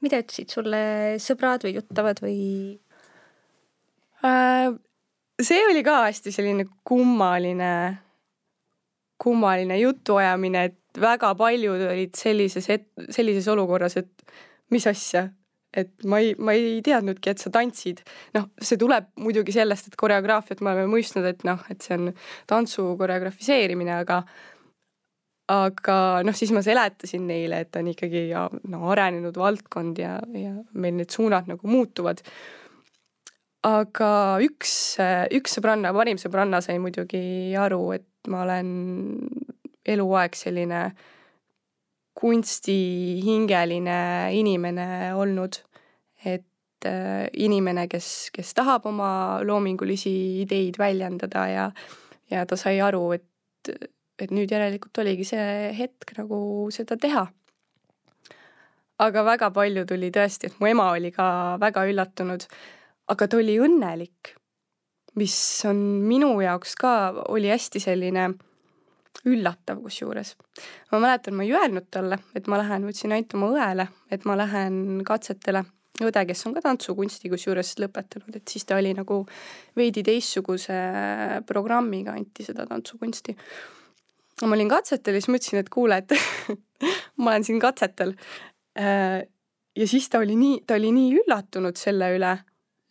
[0.00, 0.84] mida ütlesid sulle
[1.20, 2.38] sõbrad või tuttavad või
[4.24, 4.70] äh,?
[5.40, 7.72] see oli ka hästi selline kummaline,
[9.20, 12.68] kummaline jutuajamine, et väga paljud olid sellises,
[13.12, 14.24] sellises olukorras, et
[14.74, 15.28] mis asja,
[15.76, 18.02] et ma ei, ma ei teadnudki, et sa tantsid.
[18.34, 22.10] noh, see tuleb muidugi sellest, et koreograafiat me oleme mõistnud, et noh, et see on
[22.50, 24.22] tantsu koreografiseerimine, aga
[25.50, 30.54] aga noh, siis ma seletasin neile, et on ikkagi ja no arenenud valdkond ja, ja
[30.78, 32.22] meil need suunad nagu muutuvad.
[33.66, 34.72] aga üks,
[35.36, 38.70] üks sõbranna, parim sõbranna sai muidugi aru, et ma olen
[39.90, 40.84] eluaeg selline
[42.20, 43.98] kunstihingeline
[44.36, 45.56] inimene olnud,
[46.24, 51.66] et äh, inimene, kes, kes tahab oma loomingulisi ideid väljendada ja,
[52.30, 53.72] ja ta sai aru, et,
[54.20, 57.26] et nüüd järelikult oligi see hetk nagu seda teha.
[59.00, 62.44] aga väga palju tuli tõesti, et mu ema oli ka väga üllatunud,
[63.08, 64.34] aga ta oli õnnelik,
[65.16, 66.92] mis on minu jaoks ka,
[67.32, 68.28] oli hästi selline
[69.28, 70.36] üllatav kusjuures.
[70.92, 74.36] ma mäletan, ma ei öelnud talle, et ma lähen, võtsin ainult oma õele, et ma
[74.38, 75.64] lähen katsetele.
[76.00, 79.20] õde, kes on ka tantsukunsti kusjuures lõpetanud, et siis ta oli nagu
[79.76, 80.78] veidi teistsuguse
[81.46, 83.36] programmiga anti seda tantsukunsti.
[84.46, 86.16] ma olin katsetel ja siis ma ütlesin, et kuule, et
[87.22, 88.14] ma olen siin katsetel.
[89.76, 92.32] Ja siis ta oli nii, ta oli nii üllatunud selle üle,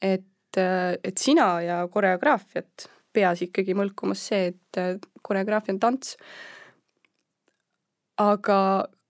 [0.02, 6.16] et, et sina ja koreograafiat peas ikkagi mõlkumas see, et äh, koreograafia on tants.
[8.20, 8.60] aga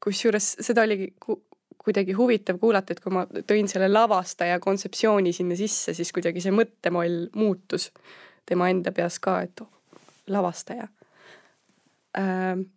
[0.04, 1.42] kusjuures seda oligi ku
[1.80, 6.52] kuidagi huvitav kuulata, et kui ma tõin selle lavastaja kontseptsiooni sinna sisse, siis kuidagi see
[6.54, 7.88] mõttemoll muutus
[8.46, 9.70] tema enda peas ka, et oh,
[10.30, 10.90] lavastaja
[12.20, 12.68] ähm,.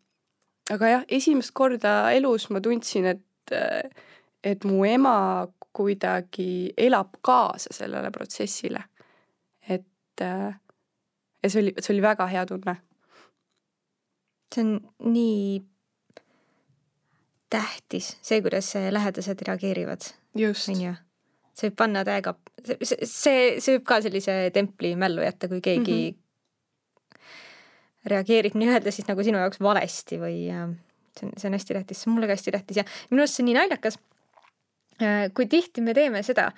[0.70, 3.90] aga jah, esimest korda elus ma tundsin, et, äh,
[4.44, 8.84] et mu ema kuidagi elab kaasa sellele protsessile.
[9.68, 10.54] et äh,
[11.42, 12.76] ja see oli, see oli väga hea tunne.
[14.54, 14.74] see on
[15.12, 15.62] nii
[17.52, 20.12] tähtis, see, kuidas lähedased reageerivad.
[20.36, 20.94] on ju?
[21.52, 25.98] see võib panna täiega, see, see, see võib ka sellise templi mällu jätta, kui keegi
[25.98, 28.08] mm -hmm.
[28.08, 30.70] reageerib nii-öelda siis nagu sinu jaoks valesti või äh,
[31.18, 33.36] see on, see on hästi tähtis, see on mulle ka hästi tähtis ja minu arust
[33.36, 33.98] see on nii naljakas.
[35.02, 36.52] Äh, kui tihti me teeme seda,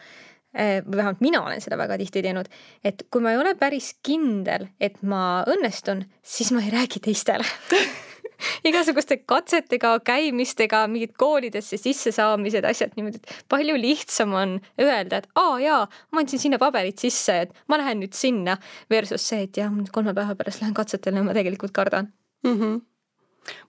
[0.54, 2.48] või vähemalt mina olen seda väga tihti teinud,
[2.84, 7.46] et kui ma ei ole päris kindel, et ma õnnestun, siis ma ei räägi teistele
[8.68, 15.58] igasuguste katsetega, käimistega, mingid koolidesse sissesaamised, asjad niimoodi, et palju lihtsam on öelda, et aa
[15.62, 18.56] jaa, ma andsin sinna paberid sisse, et ma lähen nüüd sinna,
[18.92, 22.10] versus see, et jah, kolme päeva pärast lähen katsetele ja ma tegelikult kardan
[22.44, 22.56] mm.
[22.60, 22.80] -hmm.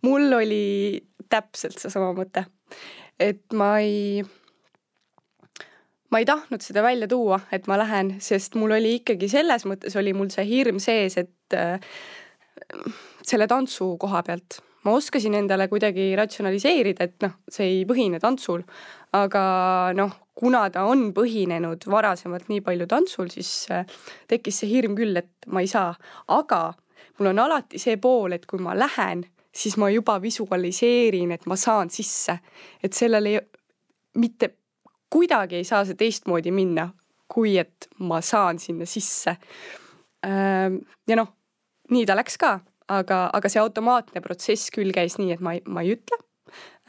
[0.07, 2.45] mul oli täpselt seesama mõte,
[3.19, 4.23] et ma ei
[6.11, 9.95] ma ei tahtnud seda välja tuua, et ma lähen, sest mul oli ikkagi selles mõttes
[9.99, 11.79] oli mul see hirm sees, et äh,
[13.25, 14.61] selle tantsu koha pealt.
[14.85, 18.61] Ma oskasin endale kuidagi ratsionaliseerida, et noh, see ei põhine tantsul,
[19.17, 19.45] aga
[19.97, 23.87] noh, kuna ta on põhinenud varasemalt nii palju tantsul, siis äh,
[24.29, 25.95] tekkis see hirm küll, et ma ei saa,
[26.35, 26.67] aga
[27.17, 31.57] mul on alati see pool, et kui ma lähen, siis ma juba visualiseerin, et ma
[31.57, 32.37] saan sisse,
[32.83, 33.41] et sellel ei,
[34.21, 34.51] mitte
[35.15, 36.89] kuidagi ei saa see teistmoodi minna,
[37.31, 39.37] kui et ma saan sinna sisse.
[40.25, 41.31] ja noh,
[41.93, 42.57] nii ta läks ka,
[42.91, 46.19] aga, aga see automaatne protsess küll käis nii, et ma ei, ma ei ütle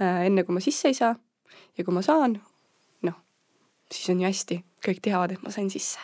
[0.00, 1.14] enne, kui ma sisse ei saa.
[1.76, 2.38] ja kui ma saan,
[3.06, 3.20] noh,
[3.92, 6.00] siis on ju hästi, kõik teavad, et ma sain sisse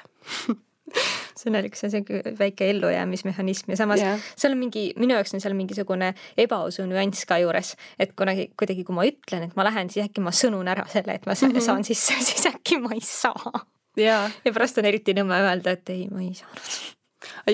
[1.43, 4.21] see on on siuke väike ellujäämismehhanism ja samas yeah.
[4.37, 8.85] seal on mingi, minu jaoks on seal mingisugune ebausu nüanss ka juures, et kunagi kuidagi,
[8.87, 11.51] kui ma ütlen, et ma lähen, siis äkki ma sõnun ära selle, et ma mm
[11.51, 11.67] -hmm.
[11.67, 13.67] saan sisse, siis äkki ma ei saa
[13.99, 14.31] yeah..
[14.45, 16.79] ja pärast on eriti nõme öelda, et ei, ma ei saanud.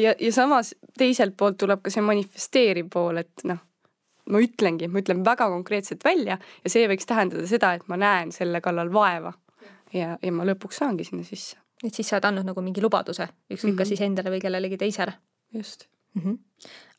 [0.02, 3.62] ja, ja samas teiselt poolt tuleb ka see manifesteeriv pool, et noh,
[4.28, 8.32] ma ütlengi, ma ütlen väga konkreetselt välja ja see võiks tähendada seda, et ma näen
[8.32, 9.32] selle kallal vaeva
[9.92, 13.28] ja, ja ma lõpuks saangi sinna sisse et siis sa oled andnud nagu mingi lubaduse,
[13.50, 13.78] ükskõik mm -hmm.
[13.78, 13.94] kas mhm.
[13.94, 15.12] siis endale või kellelegi teisele.
[15.54, 16.22] just mm.
[16.22, 16.38] -hmm.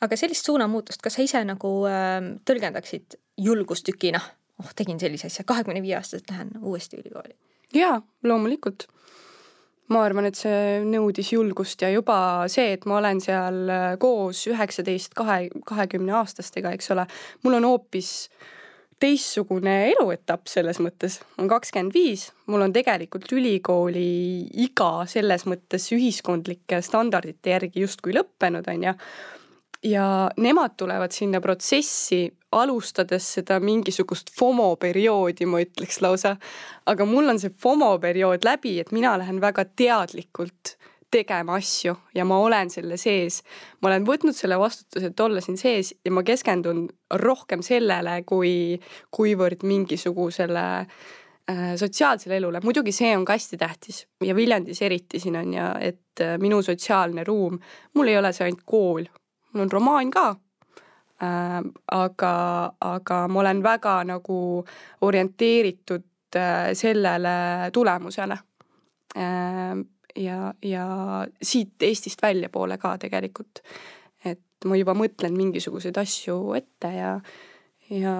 [0.01, 4.21] aga sellist suunamuutust, kas sa ise nagu äh, tõlgendaksid julgustükina
[4.59, 7.35] oh, tegin sellise asja, kahekümne viie aastaselt lähen uuesti ülikooli.
[7.73, 8.87] jaa, loomulikult.
[9.89, 15.13] ma arvan, et see nõudis julgust ja juba see, et ma olen seal koos üheksateist,
[15.17, 17.07] kahe, kahekümne aastastega, eks ole,
[17.43, 18.29] mul on hoopis
[18.99, 24.09] teistsugune eluetapp selles mõttes, on kakskümmend viis, mul on tegelikult ülikooli
[24.65, 28.95] iga selles mõttes ühiskondlike standardite järgi justkui lõppenud, on ju
[29.83, 36.35] ja nemad tulevad sinna protsessi alustades seda mingisugust FOMO perioodi, ma ütleks lausa.
[36.85, 40.75] aga mul on see FOMO periood läbi, et mina lähen väga teadlikult
[41.11, 43.41] tegema asju ja ma olen selle sees.
[43.81, 46.87] ma olen võtnud selle vastutuse, et olla siin sees ja ma keskendun
[47.21, 48.79] rohkem sellele, kui,
[49.15, 55.39] kuivõrd mingisugusele äh, sotsiaalsele elule, muidugi see on ka hästi tähtis ja Viljandis eriti siin
[55.39, 57.59] on ja et äh, minu sotsiaalne ruum,
[57.97, 59.09] mul ei ole see ainult kool,
[59.53, 60.27] mul on romaan ka
[61.23, 61.61] äh,.
[61.91, 62.33] aga,
[62.79, 64.65] aga ma olen väga nagu
[65.01, 68.37] orienteeritud äh, sellele tulemusele
[69.17, 69.79] äh,.
[70.19, 70.85] Ja, ja
[71.41, 73.63] siit Eestist väljapoole ka tegelikult.
[74.25, 77.15] et ma juba mõtlen mingisuguseid asju ette ja,
[77.89, 78.15] ja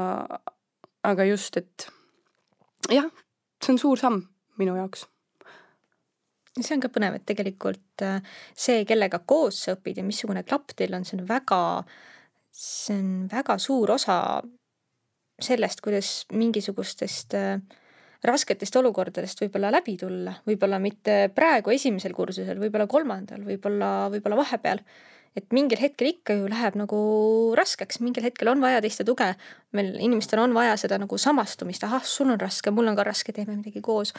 [1.04, 1.90] aga just, et
[2.90, 3.08] jah,
[3.60, 4.24] see on suur samm
[4.60, 5.08] minu jaoks
[6.64, 8.22] see on ka põnev, et tegelikult äh,
[8.58, 11.60] see, kellega koos sa õpid ja missugune klapp teil on, see on väga,
[12.52, 14.18] see on väga suur osa
[15.40, 17.62] sellest, kuidas mingisugustest äh,
[18.24, 24.84] rasketest olukordadest võib-olla läbi tulla, võib-olla mitte praegu esimesel kursusel, võib-olla kolmandal, võib-olla, võib-olla vahepeal.
[25.38, 27.00] et mingil hetkel ikka ju läheb nagu
[27.56, 29.36] raskeks, mingil hetkel on vaja teiste tuge.
[29.72, 33.32] meil inimestel on vaja seda nagu samastumist, ahah, sul on raske, mul on ka raske,
[33.32, 34.14] teeme midagi koos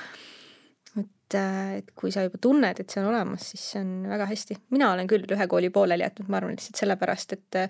[1.30, 4.26] et, äh, et kui sa juba tunned, et see on olemas, siis see on väga
[4.30, 4.56] hästi.
[4.70, 7.60] mina olen küll ühe kooli pooleli jätnud, ma arvan lihtsalt sellepärast, et,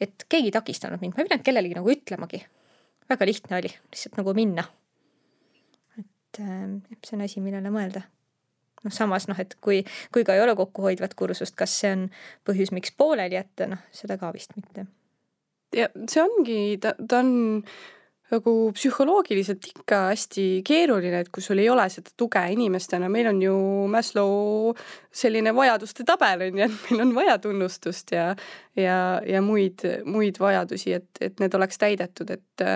[0.00, 2.42] et keegi ei takistanud mind, ma ei pidanud kellelegi nagu ütlemagi.
[3.08, 4.64] väga lihtne oli lihtsalt nagu minna.
[6.38, 8.04] Et äh, see on asi, millele mõelda.
[8.84, 9.82] noh, samas noh, et kui,
[10.14, 12.06] kui ka ei ole kokkuhoidvat kursust, kas see on
[12.46, 14.86] põhjus, miks pooleli jätta, noh, seda ka vist mitte.
[15.76, 17.64] ja see ongi, ta, ta on
[18.32, 23.38] nagu psühholoogiliselt ikka hästi keeruline, et kui sul ei ole seda tuge inimestena, meil on
[23.42, 23.54] ju
[23.90, 24.72] Maslow
[25.14, 28.32] selline vajaduste tabel on ju, et meil on vaja tunnustust ja
[28.76, 32.66] ja, ja muid, muid vajadusi, et, et need oleks täidetud, et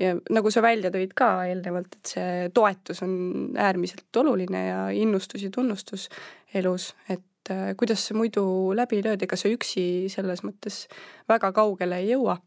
[0.00, 3.18] ja nagu sa välja tõid ka eelnevalt, et see toetus on
[3.58, 6.08] äärmiselt oluline ja innustus ja tunnustus
[6.54, 8.46] elus, et kuidas sa muidu
[8.78, 10.86] läbi lööd, ega sa üksi selles mõttes
[11.28, 12.38] väga kaugele ei jõua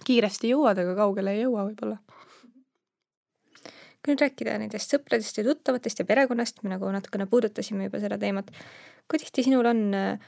[0.00, 1.98] kiiresti jõuad, aga kaugele ei jõua võib-olla.
[4.02, 8.18] kui nüüd rääkida nendest sõpradest ja tuttavatest ja perekonnast, me nagu natukene puudutasime juba seda
[8.18, 8.48] teemat,
[9.06, 10.18] kui tihti sinul on äh,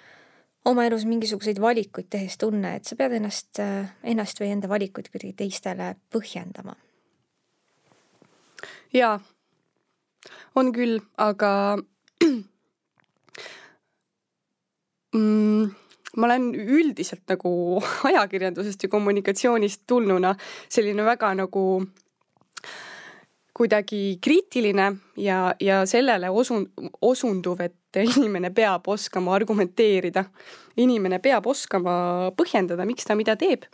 [0.64, 5.10] oma elus mingisuguseid valikuid tehes tunne, et sa pead ennast, äh, ennast või enda valikuid
[5.10, 6.76] kuidagi teistele põhjendama?
[8.94, 9.18] jaa,
[10.54, 11.76] on küll, aga
[15.18, 15.74] mm,
[16.16, 20.34] ma olen üldiselt nagu ajakirjandusest ja kommunikatsioonist tulnuna
[20.68, 21.64] selline väga nagu
[23.54, 26.66] kuidagi kriitiline ja, ja sellele osun-,
[27.00, 30.24] osunduv, et inimene peab oskama argumenteerida.
[30.76, 33.68] inimene peab oskama põhjendada, miks ta mida teeb.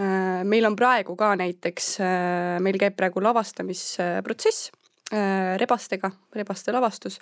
[0.00, 4.72] Äh, meil on praegu ka näiteks, äh, meil käib praegu lavastamisprotsess
[5.12, 7.20] äh, rebastega, rebaste lavastus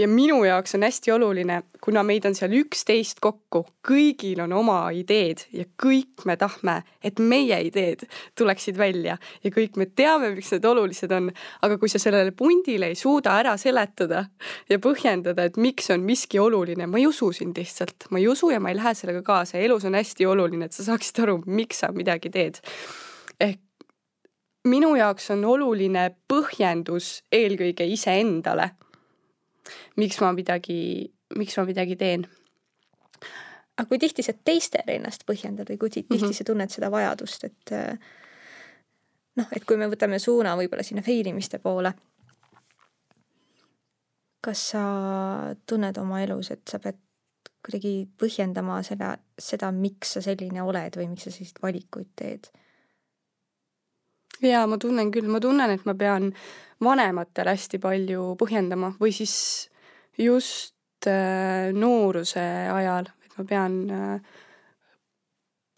[0.00, 4.78] ja minu jaoks on hästi oluline, kuna meid on seal üksteist kokku, kõigil on oma
[4.96, 8.06] ideed ja kõik me tahame, et meie ideed
[8.38, 11.30] tuleksid välja ja kõik me teame, miks need olulised on.
[11.62, 14.24] aga kui sa sellele pundile ei suuda ära seletada
[14.70, 18.50] ja põhjendada, et miks on miski oluline, ma ei usu sind lihtsalt, ma ei usu
[18.50, 21.84] ja ma ei lähe sellega kaasa, elus on hästi oluline, et sa saaksid aru, miks
[21.84, 22.60] sa midagi teed.
[23.40, 23.60] ehk
[24.64, 28.70] minu jaoks on oluline põhjendus eelkõige iseendale
[29.96, 32.26] miks ma midagi, miks ma midagi teen.
[33.76, 36.36] aga kui tihti sa teistele ennast põhjendad või kui tihti mm -hmm.
[36.36, 37.98] sa tunned seda vajadust, et äh,
[39.36, 41.92] noh, et kui me võtame suuna võib-olla sinna fail imiste poole,
[44.40, 44.82] kas sa
[45.66, 46.98] tunned oma elus, et sa pead
[47.64, 52.50] kuidagi põhjendama seda, seda, miks sa selline oled või miks sa selliseid valikuid teed?
[54.40, 56.30] jaa, ma tunnen küll, ma tunnen, et ma pean
[56.84, 59.34] vanematele hästi palju põhjendama või siis
[60.18, 64.38] just äh, nooruse ajal, et ma pean äh,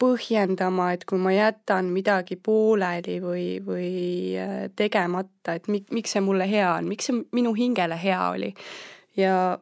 [0.03, 3.91] põhjendama, et kui ma jätan midagi pooleli või, või
[4.39, 8.53] äh, tegemata, et mi-, miks see mulle hea on, miks see minu hingele hea oli.
[9.19, 9.59] ja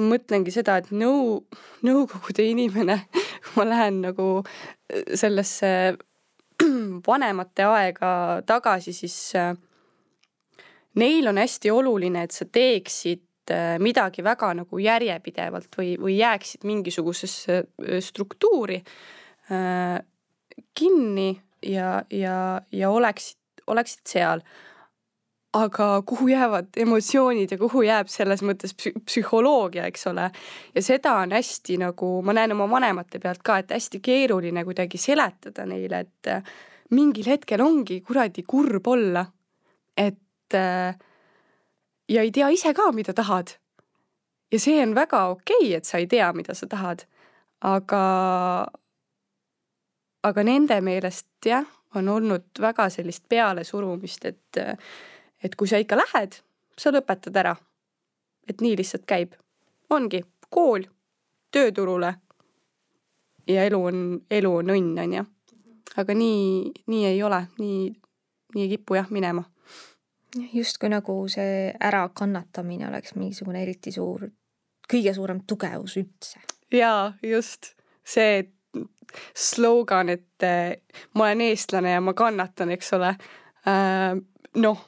[0.00, 1.40] mõtlengi seda, et nõu,
[1.82, 4.28] nõukogude inimene, kui ma lähen nagu
[5.18, 5.72] sellesse
[7.08, 8.12] vanemate aega
[8.46, 9.18] tagasi, siis
[10.94, 16.66] neil on hästi oluline, et sa teeksid äh, midagi väga nagu järjepidevalt või, või jääksid
[16.68, 17.62] mingisugusesse
[18.00, 20.00] struktuuri äh,
[20.74, 21.30] kinni
[21.62, 24.44] ja, ja, ja oleksid, oleksid seal
[25.52, 30.30] aga kuhu jäävad emotsioonid ja kuhu jääb selles mõttes psühholoogia, eks ole.
[30.74, 34.98] ja seda on hästi nagu, ma näen oma vanemate pealt ka, et hästi keeruline kuidagi
[34.98, 36.52] seletada neile, et äh,
[36.94, 39.26] mingil hetkel ongi kuradi kurb olla.
[39.96, 43.56] et äh, ja ei tea ise ka, mida tahad.
[44.52, 47.04] ja see on väga okei okay,, et sa ei tea, mida sa tahad.
[47.60, 48.02] aga,
[50.22, 54.76] aga nende meelest jah, on olnud väga sellist pealesurumist, et äh,
[55.42, 56.40] et kui sa ikka lähed,
[56.78, 57.56] sa lõpetad ära.
[58.48, 59.34] et nii lihtsalt käib.
[59.90, 60.82] ongi kool,
[61.50, 62.14] tööturule.
[63.46, 65.24] ja elu on, elu on õnn, on ju.
[65.96, 67.92] aga nii, nii ei ole, nii,
[68.54, 69.44] nii ei kipu jah minema.
[70.52, 74.28] Justkui nagu see ärakannatamine oleks mingisugune eriti suur,
[74.90, 76.40] kõige suurem tugevus üldse.
[76.72, 77.74] jaa, just
[78.04, 78.44] see
[79.36, 80.76] slogan, et äh,
[81.14, 83.14] ma olen eestlane ja ma kannatan, eks ole
[83.66, 84.14] äh,.
[84.54, 84.86] noh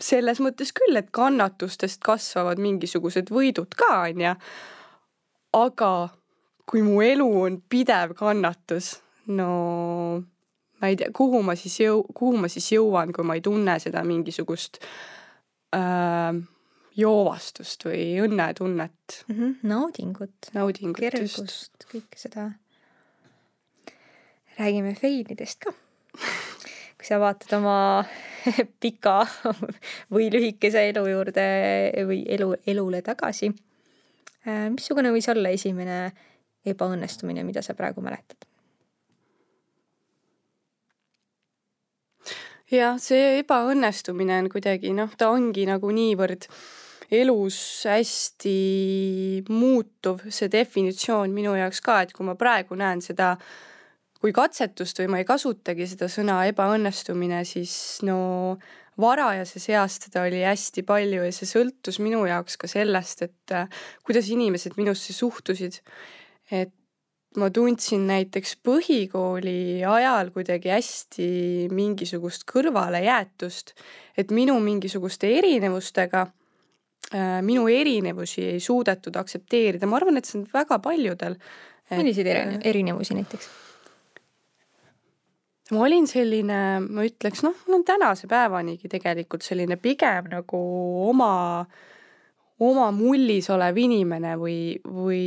[0.00, 4.34] selles mõttes küll, et kannatustest kasvavad mingisugused võidud ka, onju.
[5.54, 5.90] aga
[6.66, 8.96] kui mu elu on pidev kannatus,
[9.26, 10.24] no
[10.84, 13.78] ma ei tea, kuhu ma siis jõu-, kuhu ma siis jõuan, kui ma ei tunne
[13.80, 14.82] seda mingisugust
[15.72, 16.36] äh,
[17.00, 19.38] joovastust või õnnetunnet mm.
[19.38, 19.54] -hmm.
[19.70, 20.50] naudingut.
[20.52, 22.50] naudingut, kergust, kõike seda.
[24.58, 25.72] räägime failidest ka
[26.98, 28.04] kui sa vaatad oma
[28.82, 29.24] pika
[30.12, 31.48] või lühikese elu juurde
[32.06, 33.54] või elu, elule tagasi,
[34.44, 36.12] äh, missugune võis olla esimene
[36.64, 38.44] ebaõnnestumine, mida sa praegu mäletad?
[42.72, 46.48] Jah, see ebaõnnestumine on kuidagi noh, ta ongi nagu niivõrd
[47.14, 47.58] elus
[47.88, 48.56] hästi
[49.50, 53.34] muutuv, see definitsioon minu jaoks ka, et kui ma praegu näen seda
[54.24, 58.56] kui katsetust või ma ei kasutagi seda sõna ebaõnnestumine, siis no
[59.00, 63.54] varajases eas teda oli hästi palju ja see sõltus minu jaoks ka sellest, et
[64.06, 65.82] kuidas inimesed minusse suhtusid.
[66.50, 66.72] et
[67.40, 71.26] ma tundsin näiteks põhikooli ajal kuidagi hästi
[71.74, 73.74] mingisugust kõrvalejäetust,
[74.18, 80.48] et minu mingisuguste erinevustega äh, minu erinevusi ei suudetud aktsepteerida, ma arvan, et see on
[80.52, 81.38] väga paljudel.
[81.90, 82.30] milliseid
[82.64, 83.50] erinevusi näiteks?
[85.72, 90.60] ma olin selline, ma ütleks, noh, mul on tänase päevanigi tegelikult selline pigem nagu
[91.08, 91.64] oma,
[92.60, 95.24] oma mullis olev inimene või, või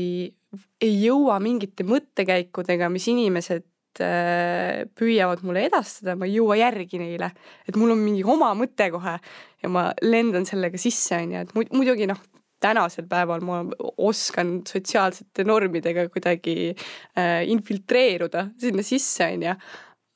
[0.81, 7.31] ei jõua mingite mõttekäikudega, mis inimesed äh, püüavad mulle edastada, ma ei jõua järgi neile.
[7.67, 9.17] et mul on mingi oma mõte kohe
[9.63, 12.21] ja ma lendan sellega sisse, on ju, et muidugi noh,
[12.63, 13.59] tänasel päeval ma
[14.01, 19.59] oskan sotsiaalsete normidega kuidagi äh, infiltreeruda sinna sisse, on ju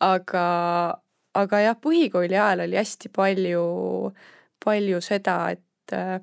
[0.02, 0.46] aga,
[1.38, 3.64] aga jah, põhikooli ajal oli hästi palju,
[4.64, 6.20] palju seda, et äh,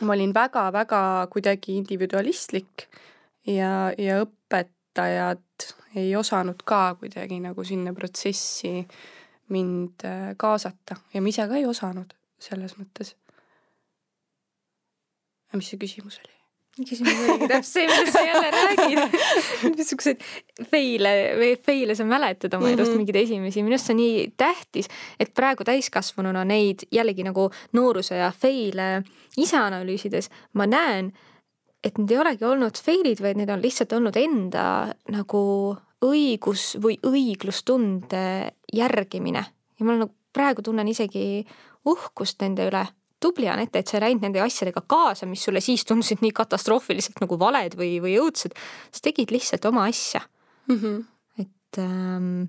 [0.00, 2.86] ma olin väga-väga kuidagi individualistlik
[3.46, 5.66] ja, ja õpetajad
[5.98, 8.82] ei osanud ka kuidagi nagu sinna protsessi
[9.54, 13.16] mind äh, kaasata ja ma ise ka ei osanud selles mõttes.
[15.56, 16.37] mis see küsimus oli?
[16.86, 19.16] Küsimus oligi täpselt see, millest sa jälle räägid.
[19.78, 20.22] niisuguseid
[20.70, 22.78] fail'e või fail'e sa mäletad oma mm -hmm.
[22.78, 27.50] elust mingeid esimesi, minu arust see on nii tähtis, et praegu täiskasvanuna neid jällegi nagu
[27.72, 29.02] nooruse ja fail'e
[29.36, 31.12] ise analüüsides ma näen,
[31.84, 35.42] et need ei olegi olnud fail'id, vaid need on lihtsalt olnud enda nagu
[36.04, 39.44] õigus või õiglustunde järgimine
[39.78, 41.46] ja ma nagu praegu tunnen isegi
[41.88, 42.84] uhkust nende üle
[43.20, 47.22] tubli, Anette, et sa ei läinud nende asjadega kaasa, mis sulle siis tundusid nii katastroofiliselt
[47.24, 48.54] nagu valed või, või õudsed.
[48.92, 50.22] sa tegid lihtsalt oma asja
[50.68, 50.78] mm.
[50.78, 51.04] -hmm.
[51.44, 52.46] et ähm,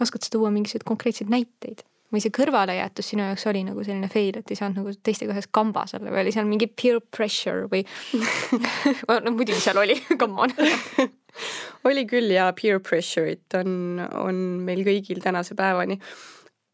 [0.00, 1.86] oskad sa tuua mingisuguseid konkreetseid näiteid?
[2.12, 5.48] või see kõrvalejäetus sinu jaoks oli nagu selline fail, et ei saanud nagu teistega ühes
[5.50, 7.82] kambas olla või oli seal mingi peer pressure või
[9.26, 10.54] no muidugi seal oli, come on
[11.88, 15.98] oli küll ja peer pressure'it on, on meil kõigil tänase päevani.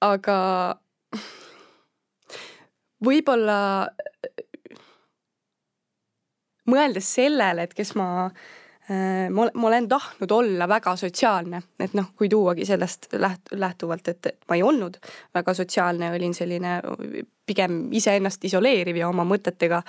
[0.05, 0.37] aga
[3.07, 3.59] võib-olla
[6.71, 12.13] mõeldes sellele, et kes ma äh, ma, ma olen tahtnud olla väga sotsiaalne, et noh,
[12.19, 14.99] kui tuuagi sellest läht-, lähtuvalt, et, et ma ei olnud
[15.35, 16.79] väga sotsiaalne, olin selline
[17.47, 19.83] pigem iseennast isoleeriv ja oma mõtetega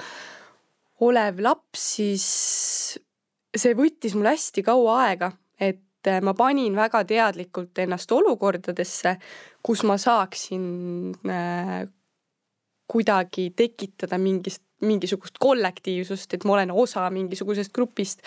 [1.04, 2.28] olev laps, siis
[3.54, 9.16] see võttis mul hästi kaua aega, et et ma panin väga teadlikult ennast olukordadesse,
[9.64, 10.66] kus ma saaksin
[11.30, 11.84] äh,
[12.90, 18.24] kuidagi tekitada mingist, mingisugust kollektiivsust, et ma olen osa mingisugusest grupist.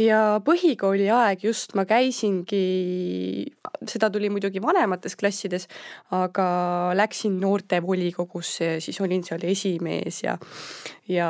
[0.00, 2.60] Ja põhikooli aeg just ma käisingi,
[3.90, 5.66] seda tuli muidugi vanemates klassides,
[6.16, 6.46] aga
[6.96, 10.38] läksin noortevolikogusse siis olin seal esimees ja,
[11.10, 11.28] ja,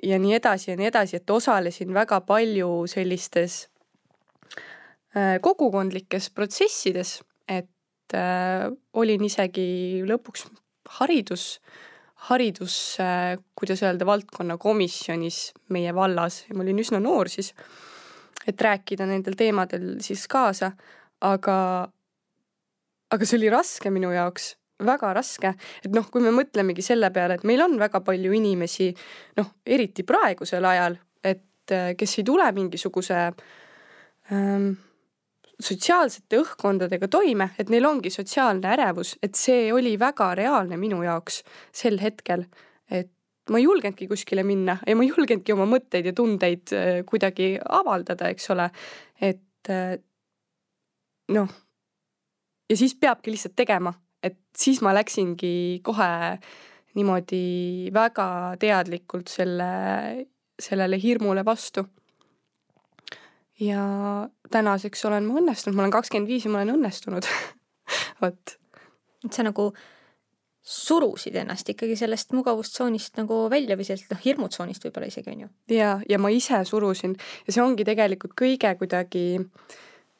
[0.00, 3.73] ja nii edasi ja nii edasi, et osalesin väga palju sellistes äh,
[5.42, 10.48] kogukondlikes protsessides, et äh, olin isegi lõpuks
[10.98, 11.58] haridus
[12.28, 12.96] haridus,
[13.56, 16.44] kuidas öelda, valdkonna komisjonis meie vallas.
[16.48, 17.52] Ja ma olin üsna noor siis,
[18.48, 20.72] et rääkida nendel teemadel siis kaasa,
[21.24, 21.56] aga,
[23.12, 24.54] aga see oli raske minu jaoks,
[24.84, 25.52] väga raske,
[25.84, 28.90] et noh, kui me mõtlemegi selle peale, et meil on väga palju inimesi,
[29.38, 33.20] noh, eriti praegusel ajal, et kes ei tule mingisuguse
[34.32, 34.72] ähm,
[35.60, 41.42] sotsiaalsete õhkkondadega toime, et neil ongi sotsiaalne ärevus, et see oli väga reaalne minu jaoks
[41.72, 42.46] sel hetkel.
[42.90, 43.10] et
[43.50, 47.54] ma ei julgenudki kuskile minna ja ma ei julgenudki oma mõtteid ja tundeid äh, kuidagi
[47.68, 48.70] avaldada, eks ole.
[49.20, 49.96] et äh,
[51.34, 51.48] noh,
[52.70, 56.38] ja siis peabki lihtsalt tegema, et siis ma läksingi kohe
[56.94, 58.28] niimoodi väga
[58.60, 59.68] teadlikult selle,
[60.60, 61.84] sellele hirmule vastu
[63.60, 63.84] ja
[64.50, 67.28] tänaseks olen ma õnnestunud, ma olen kakskümmend viis ja ma olen õnnestunud
[68.22, 68.56] vot.
[69.24, 69.70] et sa nagu
[70.64, 75.48] surusid ennast ikkagi sellest mugavustsoonist nagu välja või sellest noh, hirmutsoonist võib-olla isegi on ju.
[75.76, 79.26] ja, ja ma ise surusin ja see ongi tegelikult kõige kuidagi,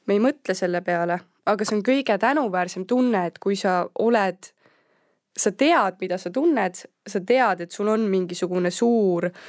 [0.07, 1.19] me ei mõtle selle peale,
[1.49, 4.51] aga see on kõige tänuväärsem tunne, et kui sa oled,
[5.35, 9.41] sa tead, mida sa tunned, sa tead, et sul on mingisugune suur äh,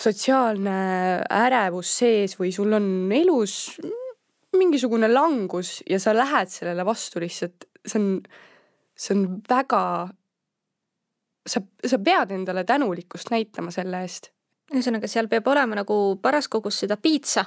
[0.00, 0.76] sotsiaalne
[1.30, 3.56] ärevus sees või sul on elus
[4.56, 8.08] mingisugune langus ja sa lähed sellele vastu lihtsalt, see on,
[8.98, 9.82] see on väga,
[11.46, 14.32] sa, sa pead endale tänulikkust näitama selle eest.
[14.70, 17.44] ühesõnaga, seal peab olema nagu paras kogus seda piitsa,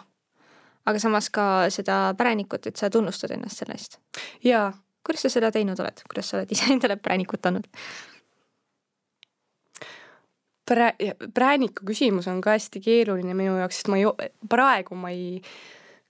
[0.86, 4.00] aga samas ka seda präänikut, et sa tunnustad ennast selle eest.
[4.44, 4.72] jaa.
[5.04, 7.68] kuidas sa seda teinud oled, kuidas sa oled ise endale präänikut andnud?
[10.70, 10.96] Prä-,
[11.34, 15.42] prääniku küsimus on ka hästi keeruline minu jaoks, sest ma ei, praegu ma ei,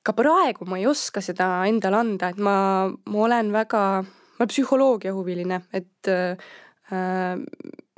[0.05, 2.57] ka praegu ma ei oska seda endale anda, et ma,
[2.89, 6.53] ma olen väga, ma olen psühholoogiahuviline, et äh,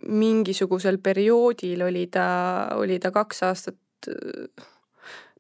[0.06, 2.28] mingisugusel perioodil oli ta,
[2.80, 4.66] oli ta kaks aastat äh,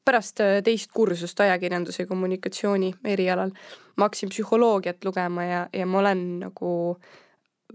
[0.05, 3.49] pärast teist kursust ajakirjanduse ja kommunikatsiooni erialal.
[3.97, 6.69] Ma hakkasin psühholoogiat lugema ja, ja ma olen nagu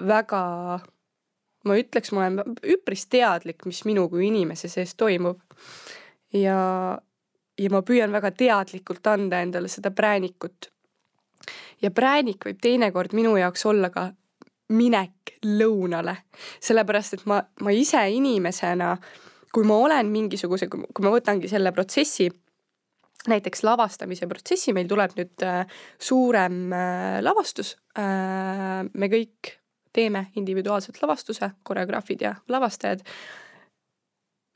[0.06, 0.42] väga
[1.64, 5.40] ma ütleks, ma olen üpris teadlik, mis minu kui inimese sees toimub.
[6.32, 6.60] ja,
[7.58, 10.70] ja ma püüan väga teadlikult anda endale seda präänikut.
[11.82, 14.10] ja präänik võib teinekord minu jaoks olla ka
[14.70, 16.16] minek lõunale,
[16.62, 18.94] sellepärast et ma, ma ise inimesena,
[19.52, 22.28] kui ma olen mingisuguse, kui ma võtangi selle protsessi,
[23.28, 25.64] näiteks lavastamise protsessi, meil tuleb nüüd äh,
[25.98, 28.86] suurem äh, lavastus äh,.
[28.92, 29.59] me kõik
[29.92, 33.00] teeme individuaalselt lavastuse, koreograafid ja lavastajad.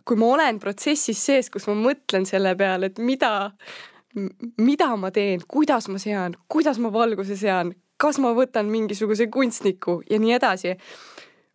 [0.05, 3.51] kui ma olen protsessis sees, kus ma mõtlen selle peale, et mida,
[4.61, 10.03] mida ma teen, kuidas ma sean, kuidas ma valguse sean, kas ma võtan mingisuguse kunstniku
[10.11, 10.75] ja nii edasi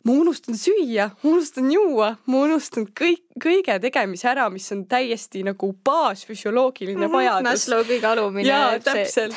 [0.04, 5.42] ma unustan süüa, ma unustan juua, ma unustan kõik, kõige tegemise ära, mis on täiesti
[5.44, 7.48] nagu baasfüsioloogiline mhm, vajadus.
[7.48, 8.48] Maslow kõige alumine.
[8.48, 9.36] jaa, täpselt.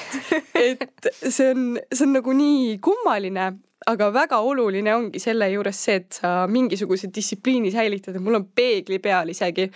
[0.55, 3.49] et see on, see on nagu nii kummaline,
[3.87, 8.45] aga väga oluline ongi selle juures see, et sa mingisuguse distsipliini säilitad, et mul on
[8.55, 9.67] peegli peal isegi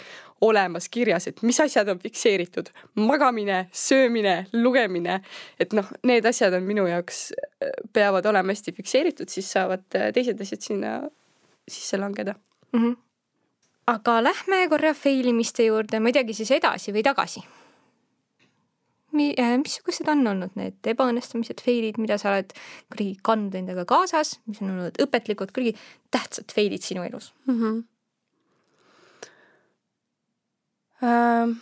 [0.41, 2.69] olemas kirjas, et mis asjad on fikseeritud.
[2.95, 5.21] magamine, söömine, lugemine,
[5.59, 7.31] et noh, need asjad on minu jaoks,
[7.63, 11.01] äh, peavad olema hästi fikseeritud, siis saavad äh, teised asjad sinna
[11.67, 12.35] sisse langeda
[12.71, 12.79] mm.
[12.79, 12.95] -hmm.
[13.87, 17.43] aga lähme korra fail imiste juurde, ma ei teagi siis edasi või tagasi
[19.17, 22.53] Äh, missugused on olnud need ebaõnnestumised, fail'id, mida sa oled
[22.91, 25.77] kuidagi kandnud endaga kaasas, mis on olnud õpetlikud, kuidagi
[26.13, 27.61] tähtsad fail'id sinu elus mm?
[27.61, 27.85] -hmm.
[30.97, 31.53] Uh,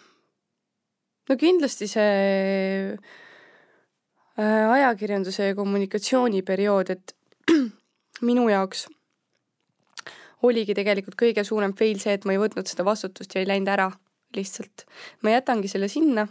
[1.29, 2.93] no kindlasti see
[4.39, 7.15] uh, ajakirjanduse ja kommunikatsiooni periood, et
[8.29, 8.85] minu jaoks
[10.41, 13.67] oligi tegelikult kõige suurem fail see, et ma ei võtnud seda vastutust ja ei läinud
[13.67, 13.91] ära
[14.35, 14.87] lihtsalt.
[15.21, 16.27] ma jätangi selle sinna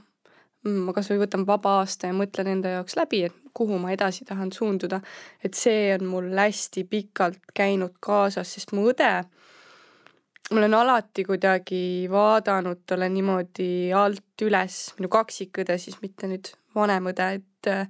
[0.64, 4.52] ma kasvõi võtan vaba aasta ja mõtlen enda jaoks läbi, et kuhu ma edasi tahan
[4.52, 5.00] suunduda.
[5.44, 9.12] et see on mul hästi pikalt käinud kaasas, sest mu õde
[10.50, 17.08] ma olen alati kuidagi vaadanud talle niimoodi alt üles, minu kaksikõde siis, mitte nüüd vanem
[17.12, 17.88] õde, et äh,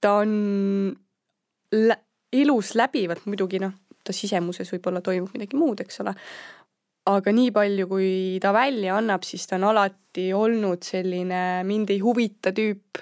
[0.00, 0.32] ta on
[1.72, 1.98] lä
[2.32, 6.14] elus läbivalt muidugi noh, ta sisemuses võib-olla toimub midagi muud, eks ole.
[7.10, 8.10] Aga nii palju, kui
[8.42, 13.00] ta välja annab, siis ta on alati olnud selline mind ei huvita tüüp.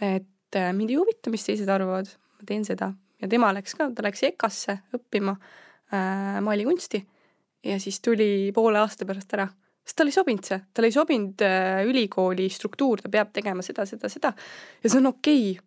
[0.00, 2.92] et äh, mind ei huvita, mis teised arvavad, ma teen seda.
[3.20, 7.02] Ja tema läks ka, ta läks EKA-sse õppima äh, maalikunsti.
[7.64, 9.44] Ja siis tuli poole aasta pärast ära,
[9.84, 13.84] sest talle ei sobinud see, talle ei sobinud äh, ülikooli struktuur, ta peab tegema seda,
[13.88, 14.32] seda, seda.
[14.80, 15.50] Ja see on okei.
[15.52, 15.66] Okay..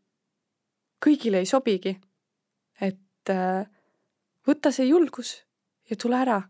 [1.04, 1.94] kõigile ei sobigi.
[2.82, 3.66] et äh,
[4.48, 5.44] võta see julgus
[5.90, 6.42] ja tule ära.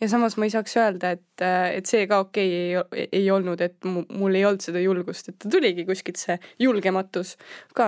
[0.00, 1.44] Ja samas ma ei saaks öelda, et,
[1.76, 5.38] et see ka okei okay ei, ei olnud, et mul ei olnud seda julgust, et
[5.40, 7.36] ta tuligi kuskilt see julgematus
[7.76, 7.86] ka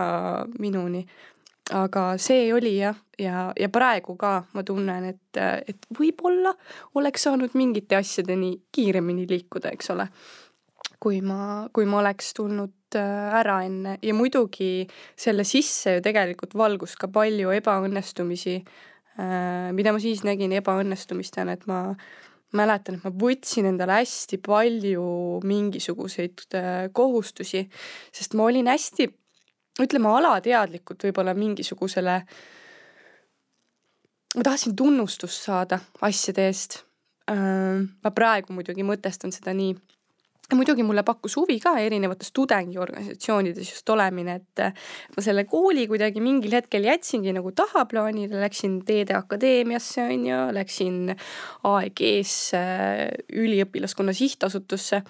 [0.59, 1.05] minuni
[1.75, 6.55] aga see oli jah, ja, ja praegu ka ma tunnen, et, et võib-olla
[6.99, 10.09] oleks saanud mingite asjadeni kiiremini liikuda, eks ole.
[10.99, 16.57] kui ma, kui ma oleks tulnud äh, ära enne ja muidugi selle sisse ju tegelikult
[16.59, 18.98] valgus ka palju ebaõnnestumisi, äh,
[19.75, 21.81] mida ma siis nägin ebaõnnestumistena, et ma
[22.57, 25.07] mäletan, et ma võtsin endale hästi palju
[25.49, 27.65] mingisuguseid äh, kohustusi,
[28.15, 29.09] sest ma olin hästi
[29.83, 32.17] ütleme alateadlikult võib-olla mingisugusele,
[34.37, 36.85] ma tahtsin tunnustust saada asjade eest.
[37.29, 39.75] ma praegu muidugi mõtestan seda nii.
[40.57, 44.63] Muidugi mulle pakkus huvi ka erinevates tudengiorganisatsioonides just olemine, et
[45.13, 51.13] ma selle kooli kuidagi mingil hetkel jätsingi nagu tahaplaanile, läksin Teede Akadeemiasse on ju, läksin
[51.69, 52.63] AEG-sse,
[53.45, 55.03] üliõpilaskonna sihtasutusse.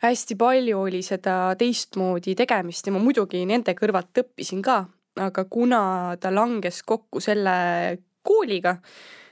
[0.00, 4.82] Hästi palju oli seda teistmoodi tegemist ja ma muidugi nende kõrvalt õppisin ka,
[5.20, 5.82] aga kuna
[6.18, 8.80] ta langes kokku selle kooliga,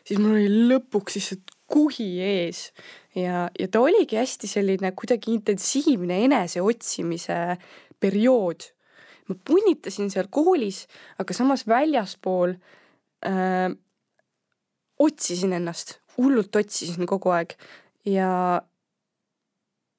[0.06, 2.68] siis mul oli lõpuks lihtsalt kuhi ees
[3.16, 7.38] ja, ja ta oligi hästi selline kuidagi intensiivne eneseotsimise
[8.00, 8.70] periood.
[9.28, 10.86] ma punnitasin seal koolis,
[11.20, 12.54] aga samas väljaspool
[13.28, 13.68] äh,
[14.98, 17.52] otsisin ennast, hullult otsisin kogu aeg
[18.08, 18.62] ja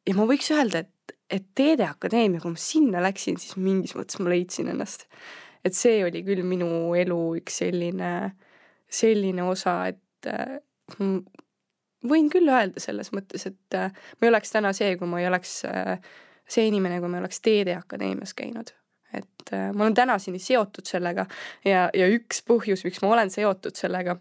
[0.10, 4.18] ja ma võiks öelda, et, et Teede Akadeemia, kui ma sinna läksin, siis mingis mõttes
[4.22, 5.06] ma leidsin ennast.
[5.64, 8.12] et see oli küll minu elu üks selline,
[8.90, 10.58] selline osa, et äh,
[12.08, 15.28] võin küll öelda selles mõttes, et äh, ma ei oleks täna see, kui ma ei
[15.28, 15.98] oleks äh,
[16.50, 18.74] see inimene, kui ma ei oleks Teede Akadeemias käinud
[19.14, 21.26] et äh, ma olen tänaseni seotud sellega
[21.66, 24.20] ja, ja üks põhjus, miks ma olen seotud sellega,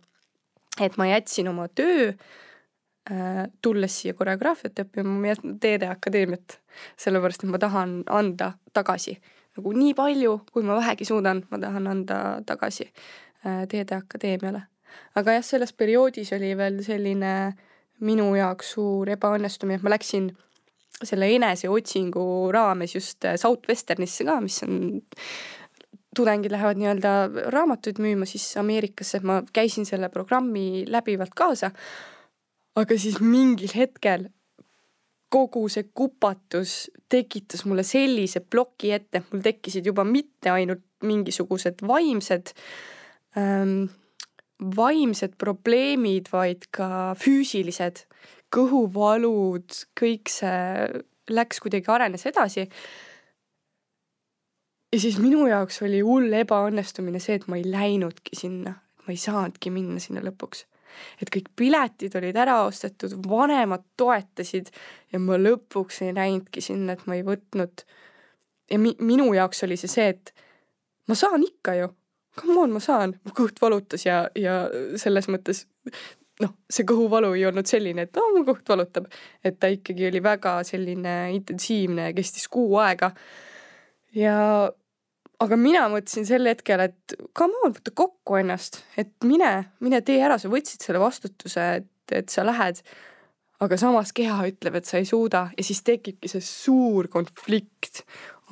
[0.81, 2.29] et ma jätsin oma töö äh,
[3.11, 6.59] Äh, tulles siia koreograafiat õppima, ma jätkan Teede Akadeemiat,
[7.01, 9.15] sellepärast et ma tahan anda tagasi
[9.57, 14.61] nagu nii palju, kui ma vähegi suudan, ma tahan anda tagasi äh, Teede Akadeemiale.
[15.17, 17.33] aga jah, selles perioodis oli veel selline
[18.05, 20.31] minu jaoks suur ebaõnnestumine, et ma läksin
[20.99, 22.25] selle eneseotsingu
[22.55, 25.03] raames just äh, Southwesternisse ka, mis on
[26.17, 27.13] tudengid lähevad nii-öelda
[27.55, 31.71] raamatuid müüma siis Ameerikasse, ma käisin selle programmi läbivalt kaasa.
[32.79, 34.29] Aga siis mingil hetkel
[35.29, 41.85] kogu see kupatus tekitas mulle sellise ploki ette, et mul tekkisid juba mitte ainult mingisugused
[41.87, 42.55] vaimsed
[43.39, 43.91] ähm,,
[44.59, 48.05] vaimsed probleemid, vaid ka füüsilised,
[48.55, 50.89] kõhuvalud, kõik see
[51.31, 52.69] läks kuidagi, arenes edasi.
[54.93, 58.73] ja siis minu jaoks oli hull ebaõnnestumine see, et ma ei läinudki sinna,
[59.05, 60.65] ma ei saanudki minna sinna lõpuks
[61.23, 64.71] et kõik piletid olid ära ostetud, vanemad toetasid
[65.13, 67.85] ja ma lõpuks ei läinudki sinna, et ma ei võtnud.
[68.71, 70.33] ja mi-, minu jaoks oli see see, et
[71.09, 71.93] ma saan ikka ju,
[72.37, 74.65] come on, ma saan, mu kõht valutas ja, ja
[75.01, 75.67] selles mõttes
[76.43, 79.09] noh, see kõhuvalu ei olnud selline, et no mu kõht valutab,
[79.45, 83.13] et ta ikkagi oli väga selline intensiivne, kestis kuu aega.
[84.15, 84.37] ja
[85.43, 89.53] aga mina mõtlesin sel hetkel, et come on, võta kokku ennast, et mine,
[89.85, 92.83] mine tee ära, sa võtsid selle vastutuse, et, et sa lähed.
[93.59, 95.49] aga samas keha ütleb, et sa ei suuda.
[95.59, 98.05] Ja siis tekibki see suur konflikt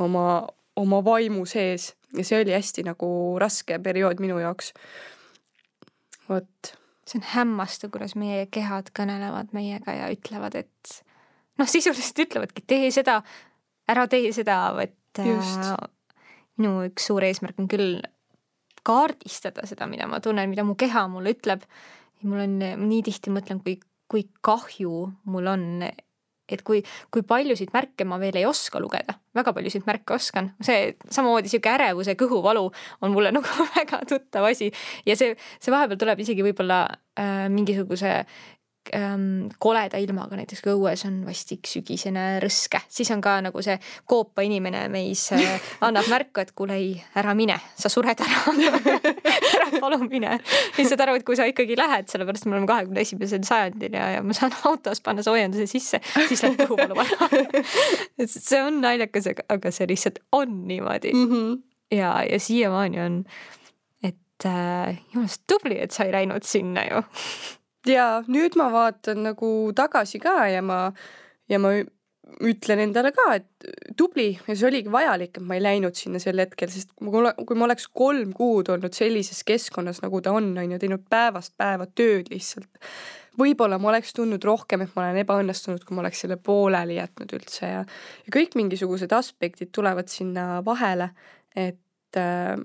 [0.03, 0.43] oma,
[0.77, 3.09] oma vaimu sees ja see oli hästi nagu
[3.41, 4.73] raske periood minu jaoks.
[6.29, 6.77] vot.
[7.07, 11.03] see on hämmastav, kuidas meie kehad kõnelevad meiega ja ütlevad, et
[11.59, 13.21] noh, sisuliselt ütlevadki, tee seda,
[13.89, 15.63] ära tee seda, et Just
[16.61, 18.01] minu üks suur eesmärk on küll
[18.87, 21.65] kaardistada seda, mida ma tunnen, mida mu keha mulle ütleb.
[22.27, 23.77] mul on, nii tihti mõtlen, kui,
[24.11, 24.93] kui kahju
[25.31, 25.67] mul on
[26.55, 30.93] et kui, kui paljusid märke ma veel ei oska lugeda, väga paljusid märke oskan, see
[31.11, 32.67] samamoodi sihuke ärevus ja kõhuvalu
[33.03, 34.71] on mulle nagu väga tuttav asi.
[35.07, 36.85] Ja see, see vahepeal tuleb isegi võib-olla
[37.19, 38.13] äh, mingisuguse
[38.95, 43.77] ähm, koleda ilmaga, näiteks kui õues on vastik sügisene rõske, siis on ka nagu see
[44.09, 48.45] koopa inimene meis äh, annab märku, et kuule ei, ära mine, sa sured ära
[49.85, 50.39] palun mine.
[51.07, 54.37] aru, et kui sa ikkagi lähed, sellepärast me oleme kahekümne esimesel sajandil ja, ja ma
[54.37, 56.97] saan autos panna soojenduse sisse, siis läheb kõhuvalu
[58.23, 61.29] et see on naljakas, aga see lihtsalt on niimoodi mm.
[61.31, 61.61] -hmm.
[61.99, 63.21] ja, ja siiamaani on,
[64.03, 67.05] et äh, jumalast tubli, et sa ei läinud sinna ju
[67.87, 70.91] ja nüüd ma vaatan nagu tagasi ka ja ma,
[71.49, 71.77] ja ma
[72.43, 76.41] ütlen endale ka, et tubli ja see oligi vajalik, et ma ei läinud sinna sel
[76.43, 80.81] hetkel, sest kui ma oleks kolm kuud olnud sellises keskkonnas, nagu ta on, on ju,
[80.83, 82.69] teinud päevast päeva tööd lihtsalt,
[83.39, 87.37] võib-olla ma oleks tundnud rohkem, et ma olen ebaõnnestunud, kui ma oleks selle pooleli jätnud
[87.39, 87.85] üldse ja,
[88.27, 91.13] ja kõik mingisugused aspektid tulevad sinna vahele,
[91.55, 92.57] et äh,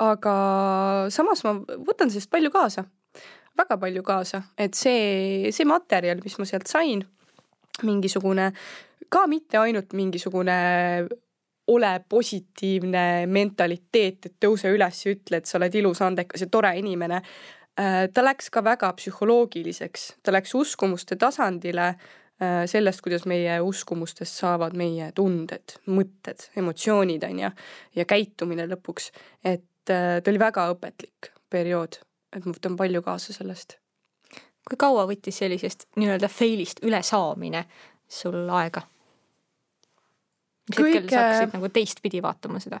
[0.00, 0.34] aga
[1.12, 2.86] samas ma võtan sellest palju kaasa
[3.60, 7.02] väga palju kaasa, et see, see materjal, mis ma sealt sain,
[7.86, 8.50] mingisugune,
[9.10, 10.56] ka mitte ainult mingisugune
[11.70, 16.72] ole positiivne mentaliteet, et tõuse üles ja ütle, et sa oled ilus, andekas ja tore
[16.80, 17.20] inimene.
[17.78, 24.42] Äh, ta läks ka väga psühholoogiliseks, ta läks uskumuste tasandile äh, sellest, kuidas meie uskumustest
[24.42, 27.54] saavad meie tunded, mõtted, emotsioonid on ju,
[28.00, 29.12] ja käitumine lõpuks.
[29.44, 32.02] et äh, ta oli väga õpetlik periood
[32.36, 33.78] et ma võtan palju kaasa sellest.
[34.68, 37.64] Kui kaua võttis sellisest nii-öelda fail'ist ülesaamine
[38.08, 38.82] sul aega?
[40.70, 41.00] mis Kõige...
[41.00, 42.80] hetkel sa hakkasid nagu teistpidi vaatama seda?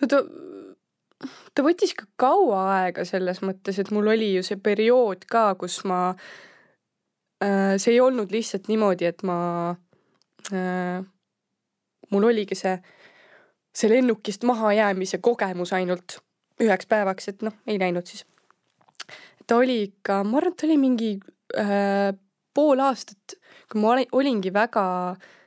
[0.00, 0.22] no ta,
[1.54, 5.82] ta võttis ka kaua aega selles mõttes, et mul oli ju see periood ka, kus
[5.88, 6.02] ma
[7.44, 9.38] äh,, see ei olnud lihtsalt niimoodi, et ma
[10.50, 11.00] äh,,
[12.10, 12.78] mul oligi see
[13.74, 16.18] see lennukist mahajäämise kogemus ainult
[16.62, 18.24] üheks päevaks, et noh, ei läinud siis.
[19.46, 21.14] ta oli ikka, ma arvan, et ta oli mingi
[21.58, 22.10] äh,
[22.54, 23.38] pool aastat,
[23.70, 24.84] kui ma olingi väga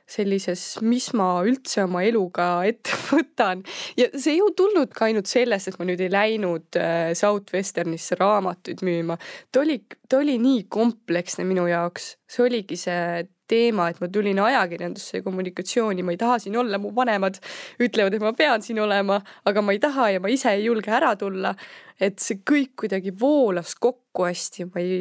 [0.08, 3.60] sellises, mis ma üldse oma eluga ette võtan
[3.98, 8.84] ja see ei tulnud ka ainult sellest, et ma nüüd ei läinud äh, Southwesternisse raamatuid
[8.86, 9.18] müüma.
[9.52, 14.38] ta oli, ta oli nii kompleksne minu jaoks, see oligi see teema, et ma tulin
[14.42, 17.40] ajakirjandusse ja kommunikatsiooni, ma ei taha siin olla, mu vanemad
[17.84, 19.18] ütlevad, et ma pean siin olema,
[19.48, 21.54] aga ma ei taha ja ma ise ei julge ära tulla.
[22.00, 25.00] et see kõik kuidagi voolas kokku hästi, ma ei,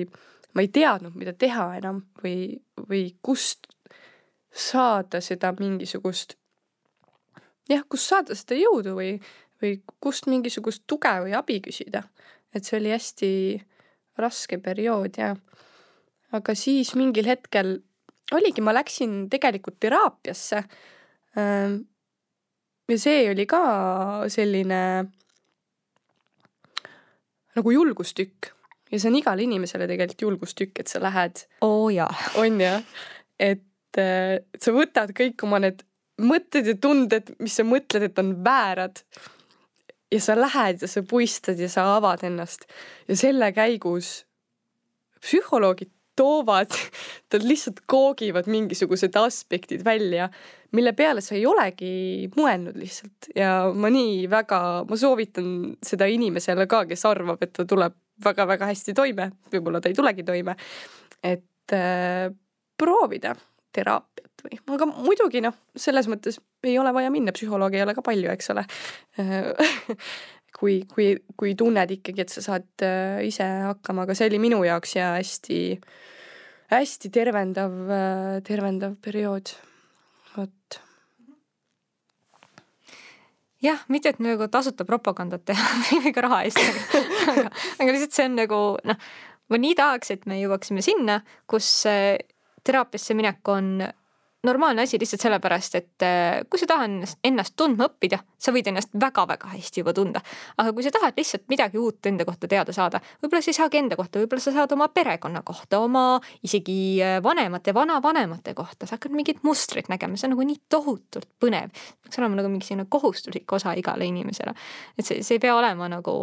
[0.57, 2.57] ma ei teadnud, mida teha enam või,
[2.89, 3.67] või kust
[4.49, 6.33] saada seda mingisugust,
[7.69, 9.11] jah, kust saada seda jõudu või,
[9.61, 12.07] või kust mingisugust tuge või abi küsida.
[12.55, 13.29] et see oli hästi
[14.17, 15.35] raske periood ja
[16.33, 17.77] aga siis mingil hetkel
[18.35, 20.63] oligi, ma läksin tegelikult teraapiasse.
[22.87, 23.61] Ja see oli ka
[24.31, 24.81] selline
[27.57, 28.51] nagu julgustükk
[28.91, 31.43] ja see on igale inimesele tegelikult julgustükk, et sa lähed.
[31.61, 32.11] oo jaa.
[32.39, 32.73] on ju,
[33.39, 33.65] et,
[33.97, 35.83] et sa võtad kõik oma need
[36.17, 39.03] mõtted ja tunded, mis sa mõtled, et on väärad.
[40.11, 42.63] ja sa lähed ja sa puistad ja sa avad ennast
[43.07, 44.23] ja selle käigus
[45.19, 46.73] psühholoogid toovad,
[47.33, 50.29] nad lihtsalt koogivad mingisugused aspektid välja,
[50.75, 53.31] mille peale sa ei olegi mõelnud lihtsalt.
[53.37, 55.51] Ja ma nii väga, ma soovitan
[55.85, 60.25] seda inimesele ka, kes arvab, et ta tuleb väga-väga hästi toime, võib-olla ta ei tulegi
[60.27, 60.57] toime,
[61.23, 62.31] et äh,
[62.77, 63.35] proovida
[63.77, 68.03] teraapiat või, aga muidugi noh, selles mõttes ei ole vaja minna, psühholoogi ei ole ka
[68.05, 68.63] palju, eks ole
[70.55, 74.61] kui, kui, kui tunned ikkagi, et sa saad äh, ise hakkama, aga see oli minu
[74.65, 75.59] jaoks ja hästi,
[76.73, 79.53] hästi tervendav, äh, tervendav periood,
[80.35, 80.81] vot.
[83.63, 86.61] Jah, mitte et nagu tasuta propagandat teha ka raha eest,
[87.31, 89.07] aga, aga lihtsalt see on nagu noh,
[89.49, 91.69] ma nii tahaks, et me jõuaksime sinna, kus
[92.67, 93.79] teraapiasse minek on
[94.43, 98.69] normaalne asi lihtsalt sellepärast, et äh, kui sa tahad ennast, ennast tundma õppida, sa võid
[98.69, 100.21] ennast väga-väga hästi juba tunda.
[100.57, 103.81] aga kui sa tahad lihtsalt midagi uut enda kohta teada saada, võib-olla sa ei saagi
[103.81, 106.05] enda kohta, võib-olla sa saad oma perekonna kohta, oma
[106.45, 111.29] isegi äh, vanemate, vanavanemate kohta, sa hakkad mingit mustrit nägema, see on nagu nii tohutult
[111.41, 111.73] põnev.
[112.03, 114.53] peaks olema nagu mingi selline kohustuslik osa igale inimesele.
[114.97, 116.13] et see, see ei pea olema nagu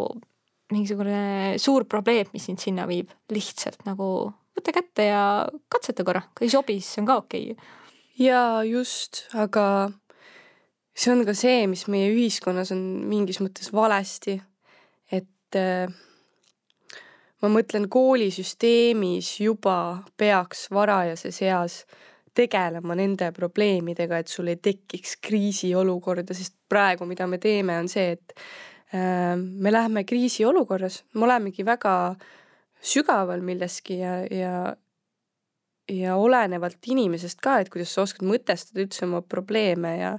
[0.71, 5.23] mingisugune suur probleem, mis sind sinna viib, lihtsalt nagu võta kätte ja
[5.69, 7.83] katseta korra, kui ei sobi, siis on ka okei okay
[8.19, 9.91] jaa, just, aga
[10.95, 14.39] see on ka see, mis meie ühiskonnas on mingis mõttes valesti.
[15.11, 15.91] et äh,
[17.41, 21.83] ma mõtlen, koolisüsteemis juba peaks varajases eas
[22.35, 28.15] tegelema nende probleemidega, et sul ei tekiks kriisiolukorda, sest praegu, mida me teeme, on see,
[28.17, 28.33] et
[28.95, 32.15] äh, me läheme kriisiolukorras, me olemegi väga
[32.85, 34.55] sügaval milleski ja, ja
[35.91, 40.13] ja olenevalt inimesest ka, et kuidas sa oskad mõtestada üldse oma probleeme ja,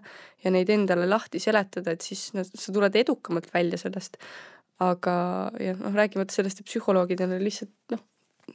[0.45, 4.21] ja neid endale lahti seletada, et siis no, sa tuled edukamalt välja sellest.
[4.79, 5.17] aga,
[5.61, 8.03] ja noh, rääkimata sellest, et psühholoogidel on lihtsalt noh,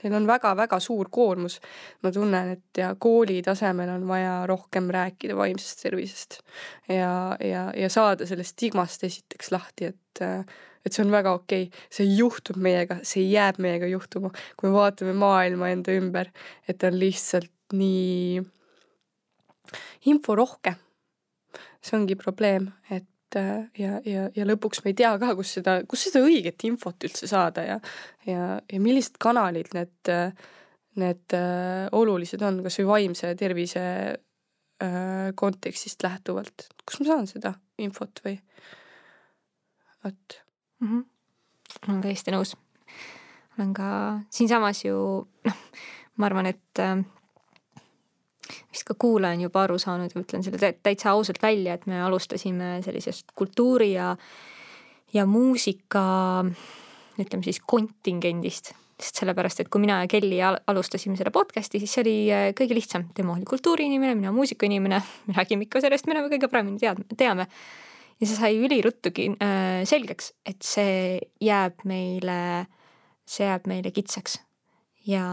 [0.03, 1.59] neil on väga-väga suur koormus.
[2.03, 6.39] ma tunnen, et ja kooli tasemel on vaja rohkem rääkida vaimsest tervisest
[6.87, 10.23] ja, ja, ja saada sellest stigmast esiteks lahti, et
[10.85, 14.75] et see on väga okei okay., see juhtub meiega, see jääb meiega juhtuma, kui me
[14.79, 16.31] vaatame maailma enda ümber,
[16.67, 18.41] et on lihtsalt nii
[20.11, 20.75] inforohke.
[21.81, 25.77] see ongi probleem, et Äh, ja, ja, ja lõpuks me ei tea ka, kus seda,
[25.87, 27.77] kus seda õiget infot üldse saada ja,
[28.27, 30.11] ja, ja millised kanalid need,
[30.99, 33.83] need äh, olulised on, kas või vaimse tervise
[34.83, 38.35] äh, kontekstist lähtuvalt, kus ma saan seda infot või
[40.03, 40.41] vot
[40.81, 40.87] mm.
[40.87, 41.05] -hmm.
[41.87, 42.55] olen täiesti nõus.
[43.57, 45.57] olen ka siinsamas ju noh,
[46.17, 47.03] ma arvan, et äh,
[48.71, 52.01] vist ka kuulaja on juba aru saanud ja ütlen selle täitsa ausalt välja, et me
[52.01, 54.15] alustasime sellisest kultuuri ja,
[55.13, 56.03] ja muusika
[57.19, 62.03] ütleme siis kontingendist, sest sellepärast, et kui mina ja Kelly alustasime selle podcast'i, siis see
[62.05, 66.31] oli äh, kõige lihtsam, tema oli kultuuriinimene, mina muusikainimene, me räägime ikka sellest, mida me
[66.33, 67.47] kõige paremini tead-, teame.
[68.21, 72.67] Ja see sai üliruttugi äh, selgeks, et see jääb meile,
[73.25, 74.37] see jääb meile kitsaks
[75.07, 75.25] ja,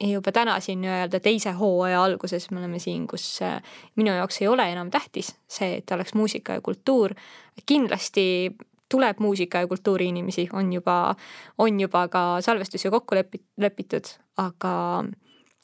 [0.00, 3.62] ja juba täna siin nii-öelda teise hooaja alguses me oleme siin, kus äh,
[3.96, 7.14] minu jaoks ei ole enam tähtis see, et oleks muusika ja kultuur.
[7.66, 8.52] kindlasti
[8.92, 11.14] tuleb muusika ja kultuuri inimesi, on juba,
[11.58, 15.04] on juba ka salvestusi kokku lepi-, lepitud, aga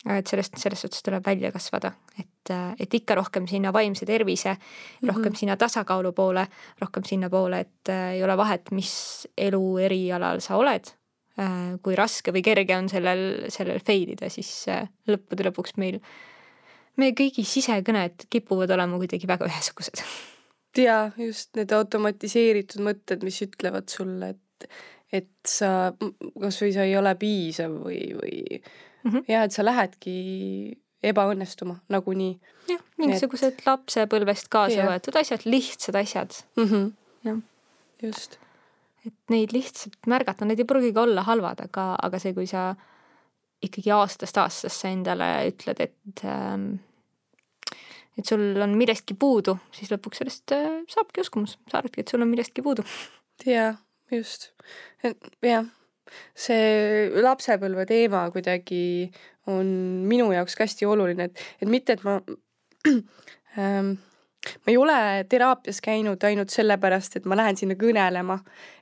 [0.07, 4.61] et sellest, selles suhtes tuleb välja kasvada, et, et ikka rohkem sinna vaimse tervise mm,
[4.61, 5.09] -hmm.
[5.09, 6.47] rohkem sinna tasakaalu poole,
[6.81, 10.99] rohkem sinnapoole, et äh, ei ole vahet, mis elu erialal sa oled
[11.39, 13.21] Äh, kui raske või kerge on sellel,
[13.55, 16.01] sellel fail ida, siis äh, lõppude lõpuks meil,
[16.99, 20.03] meie kõigi sisekõned kipuvad olema kuidagi väga ühesugused.
[20.83, 24.67] jaa, just need automatiseeritud mõtted, mis ütlevad sulle, et,
[25.15, 25.93] et sa,
[26.43, 28.59] kasvõi sa ei ole piisav või, või
[29.05, 29.25] mm -hmm.
[29.29, 32.39] jah, et sa lähedki ebaõnnestuma nagunii.
[32.69, 33.65] jah, mingisugused et...
[33.67, 36.65] lapsepõlvest kaasa võetud asjad, lihtsad asjad mm.
[36.65, 36.93] -hmm.
[37.25, 37.41] jah,
[38.03, 38.39] just
[39.07, 42.73] et neid lihtsalt märgata, need ei pruugigi olla halvad, aga, aga see, kui sa
[43.65, 46.69] ikkagi aastast aastasse endale ütled, et ähm,
[48.19, 52.25] et sul on millestki puudu, siis lõpuks sellest äh, saabki uskumus, sa arvadki, et sul
[52.25, 52.85] on millestki puudu.
[53.47, 53.77] jaa,
[54.15, 54.51] just.
[55.47, 55.67] jah,
[56.37, 58.83] see lapsepõlve teema kuidagi
[59.49, 59.71] on
[60.09, 62.19] minu jaoks ka hästi oluline, et, et mitte, et ma
[63.59, 63.95] ähm,
[64.65, 64.99] ma ei ole
[65.29, 68.39] teraapias käinud ainult sellepärast, et ma lähen sinna kõnelema,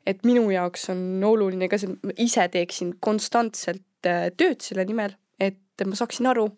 [0.07, 4.87] et minu jaoks on oluline ka see, et ma ise teeksin konstantselt äh, tööd selle
[4.89, 6.49] nimel, et ma saaksin aru,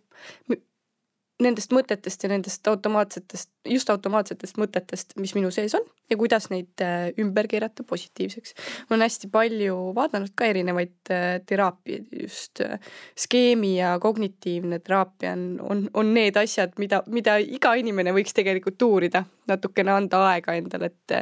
[1.42, 6.82] nendest mõtetest ja nendest automaatsetest, just automaatsetest mõtetest, mis minu sees on ja kuidas neid
[6.82, 8.54] äh, ümber keerata positiivseks.
[8.88, 12.80] ma olen hästi palju vaadanud ka erinevaid äh, teraapiaid, just äh,
[13.18, 18.82] skeemi ja kognitiivne teraapia on, on, on need asjad, mida, mida iga inimene võiks tegelikult
[18.82, 21.18] uurida, natukene anda aega endale, et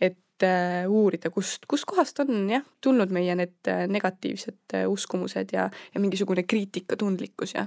[0.00, 0.44] et
[0.88, 7.66] uurida, kust, kustkohast on jah, tulnud meie need negatiivsed uskumused ja, ja mingisugune kriitikatundlikkus ja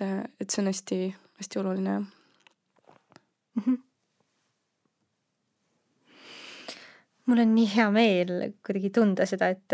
[0.00, 2.04] et, et see on hästi-hästi oluline jah
[3.54, 3.62] mm.
[3.66, 3.78] -hmm.
[7.26, 8.32] mul on nii hea meel
[8.66, 9.68] kuidagi tunda seda, et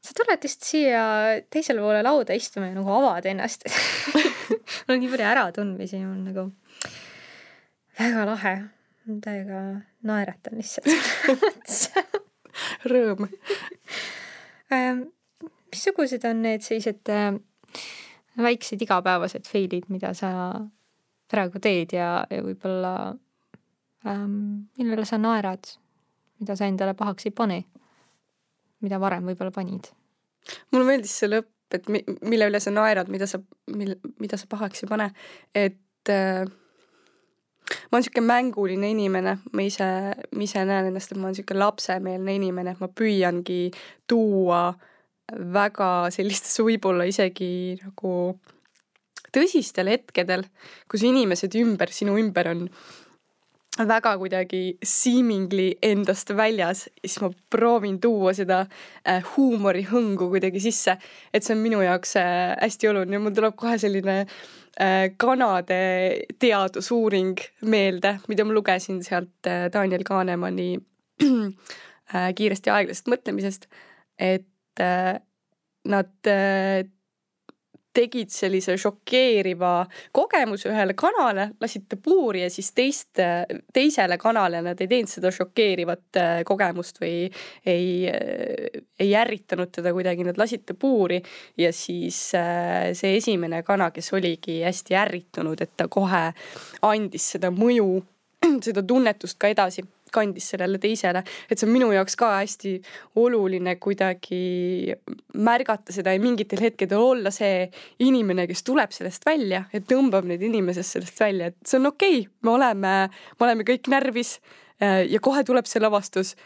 [0.00, 1.02] sa tuled just siia
[1.50, 3.64] teisele poole lauda istuma ja nagu avad ennast
[4.86, 6.50] mul on nii palju äratundmisi, mul nagu
[7.98, 8.54] väga lahe.
[9.22, 9.60] täiega
[10.02, 10.86] naeratan lihtsalt
[12.90, 13.28] Rõõm
[15.70, 17.36] missugused on need sellised äh,
[18.42, 20.30] väiksed igapäevased fail'id, mida sa
[21.30, 22.92] praegu teed ja, ja võib-olla
[24.06, 25.72] ähm, millele sa naerad,
[26.40, 27.62] mida sa endale pahaks ei pane,
[28.84, 29.92] mida varem võib-olla panid?
[30.70, 33.40] mulle meeldis see lõpp, et mi-, mille üle sa naerad, mida sa,
[33.74, 35.08] mil-, mida sa pahaks ei pane,
[35.56, 41.26] et äh, ma olen niisugune mänguline inimene, ma ise, ma ise näen ennast, et ma
[41.26, 43.64] olen niisugune lapsemeelne inimene, et ma püüangi
[44.06, 44.92] tuua äh,
[45.32, 47.48] väga sellistes võib-olla isegi
[47.80, 48.12] nagu
[49.34, 50.46] tõsistel hetkedel,
[50.88, 52.64] kus inimesed ümber, sinu ümber on
[53.76, 60.96] väga kuidagi seemingly endast väljas, siis ma proovin tuua seda äh, huumorihõngu kuidagi sisse,
[61.34, 65.80] et see on minu jaoks äh, hästi oluline, mul tuleb kohe selline äh, kanade
[66.40, 67.36] teadusuuring
[67.68, 70.76] meelde, mida ma lugesin sealt Daniel Kahnemani
[72.38, 73.68] kiiresti ja aeglasest mõtlemisest,
[74.22, 74.46] et
[74.80, 76.86] nad äh,
[77.96, 79.72] tegid sellise šokeeriva
[80.14, 83.20] kogemuse ühele kanale, lasid ta puuri ja siis teist,
[83.74, 87.14] teisele kanale nad ei teinud seda šokeerivat äh, kogemust või
[87.66, 91.22] ei, äh, ei ärritanud teda kuidagi, nad lasid ta puuri
[91.60, 96.24] ja siis äh, see esimene kana, kes oligi hästi ärritunud, et ta kohe
[96.86, 97.90] andis seda mõju,
[98.66, 102.74] seda tunnetust ka edasi kandis sellele teisele, et see on minu jaoks ka hästi
[103.22, 104.94] oluline kuidagi
[105.36, 107.66] märgata seda ja mingitel hetkedel olla see
[108.04, 112.20] inimene, kes tuleb sellest välja ja tõmbab neid inimesest sellest välja, et see on okei
[112.22, 114.36] okay., me oleme, me oleme kõik närvis
[114.82, 116.36] äh, ja kohe tuleb see lavastus.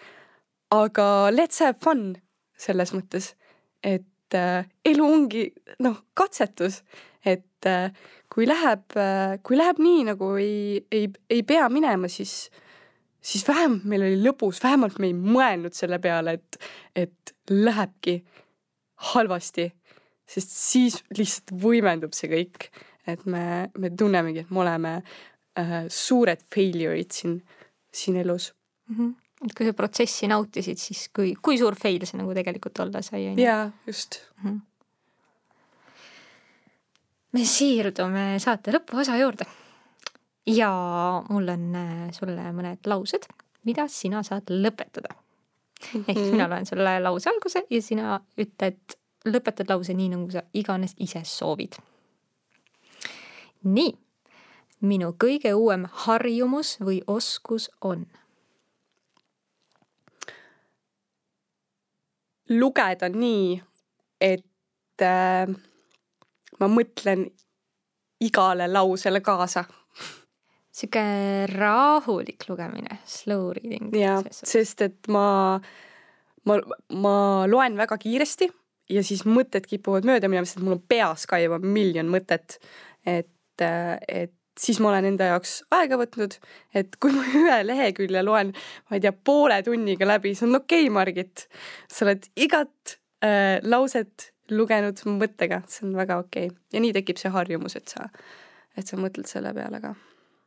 [0.70, 2.14] aga let's have fun
[2.56, 3.34] selles mõttes,
[3.82, 5.48] et äh, elu ongi
[5.82, 6.82] noh, katsetus,
[7.24, 7.90] et äh,
[8.30, 8.94] kui läheb,
[9.42, 12.50] kui läheb nii, nagu ei, ei, ei pea minema, siis
[13.20, 16.60] siis vähemalt meil oli lõbus, vähemalt me ei mõelnud selle peale, et,
[16.96, 18.20] et lähebki
[19.12, 19.70] halvasti.
[20.30, 22.68] sest siis lihtsalt võimendub see kõik,
[23.10, 24.92] et me, me tunnemegi, et me oleme
[25.58, 27.40] äh, suured failure'id siin,
[27.92, 28.52] siin elus
[28.88, 28.96] mm.
[28.96, 29.14] -hmm.
[29.48, 33.26] et kui sa protsessi nautisid, siis kui, kui suur fail see nagu tegelikult olla sai,
[33.28, 33.44] on ju?
[33.44, 34.50] jaa, just mm.
[34.50, 34.60] -hmm.
[37.32, 39.46] me siirdume saate lõpuosa juurde
[40.46, 40.70] ja
[41.28, 43.26] mul on äh, sulle mõned laused,
[43.64, 45.14] mida sina saad lõpetada.
[46.08, 50.42] ehk siis mina loen sulle lause alguse ja sina ütled, lõpetad lause nii, nagu sa
[50.52, 51.76] iganes ise soovid.
[53.64, 53.92] nii,
[54.80, 58.06] minu kõige uuem harjumus või oskus on?
[62.50, 63.60] lugeda nii,
[64.20, 65.46] et äh,
[66.58, 67.28] ma mõtlen
[68.20, 69.62] igale lausele kaasa
[70.80, 71.04] sihuke
[71.52, 73.90] rahulik lugemine, slow reading.
[73.96, 75.60] jah, sest et ma,
[76.48, 76.58] ma,
[76.96, 77.14] ma
[77.50, 78.50] loen väga kiiresti
[78.90, 82.58] ja siis mõtted kipuvad mööda minema, sest mul on peas ka juba miljon mõtet.
[83.06, 86.36] et, et siis ma olen enda jaoks aega võtnud,
[86.76, 88.52] et kui ma ühe lehekülje loen,
[88.88, 91.46] ma ei tea, poole tunniga läbi, see on okei okay,, Margit.
[91.88, 96.62] sa oled igat äh, lauset lugenud mõttega, see on väga okei okay.
[96.74, 98.08] ja nii tekib see harjumus, et sa,
[98.76, 99.94] et sa mõtled selle peale ka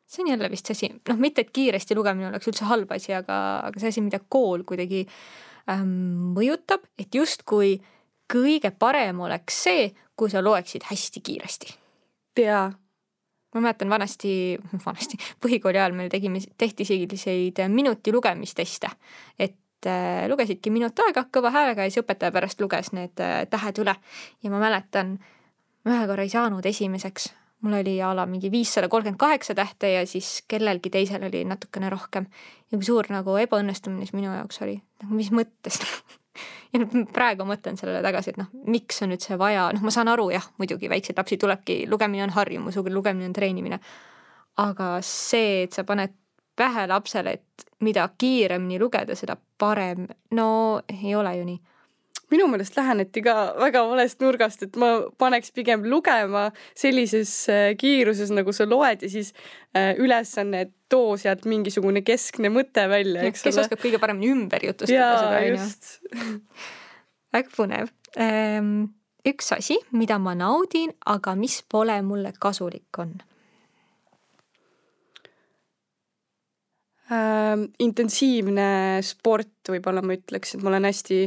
[0.07, 3.39] see on jälle vist asi, noh, mitte et kiiresti lugemine oleks üldse halb asi, aga,
[3.69, 5.03] aga see asi, mida kool kuidagi
[5.71, 7.77] ähm, mõjutab, et justkui
[8.33, 11.75] kõige parem oleks see, kui sa loeksid hästi kiiresti.
[12.39, 12.71] jaa.
[13.55, 18.89] ma mäletan vanasti, vanasti, põhikooli ajal meil tegime, tehti selliseid minuti lugemisteste,
[19.39, 23.81] et äh, lugesidki minut aega kõva häälega ja siis õpetaja pärast luges need äh, tähed
[23.81, 23.95] üle
[24.43, 25.17] ja ma mäletan,
[25.85, 27.31] ma ühe korra ei saanud esimeseks
[27.63, 31.89] mul oli a la mingi viissada kolmkümmend kaheksa tähte ja siis kellelgi teisel oli natukene
[31.89, 32.25] rohkem.
[32.71, 35.79] ja kui suur nagu ebaõnnestumine siis minu jaoks oli, nagu mis mõttes?
[36.73, 40.09] Ja nüüd praegu mõtlen sellele tagasi, et noh, miks on üldse vaja, noh, ma saan
[40.09, 43.77] aru jah, muidugi väikseid lapsi tulebki, lugemine on harjumus, lugemine on treenimine.
[44.57, 46.15] aga see, et sa paned
[46.57, 51.61] pähe lapsele, et mida kiiremini lugeda, seda parem, no ei ole ju nii
[52.33, 58.33] minu meelest läheneti ka väga valest nurgast, et ma paneks pigem lugema sellises äh, kiiruses,
[58.35, 59.33] nagu sa loed ja siis
[59.77, 63.49] äh, ülesanne, et too sealt mingisugune keskne mõte välja, eks ole.
[63.49, 66.41] kes oskab kõige paremini ümber jutustada seda, onju.
[67.37, 67.93] väga põnev.
[68.21, 68.73] Ehm,
[69.27, 73.15] üks asi, mida ma naudin, aga mis pole mulle kasulik, on
[77.11, 81.19] äh, intensiivne sport, võib-olla ma ütleks, et ma olen hästi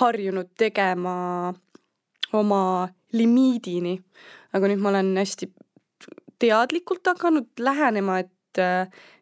[0.00, 1.14] harjunud tegema
[2.32, 3.96] oma limiidini.
[4.52, 5.50] aga nüüd ma olen hästi
[6.40, 8.60] teadlikult hakanud lähenema, et,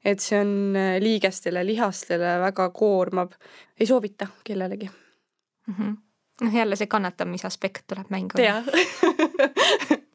[0.04, 3.32] et see on liigestele, lihastele väga koormav.
[3.80, 5.74] ei soovita kellelegi mm.
[5.74, 5.96] -hmm.
[6.40, 8.42] noh, jälle see kannatamise aspekt tuleb mängu.
[8.42, 8.64] jah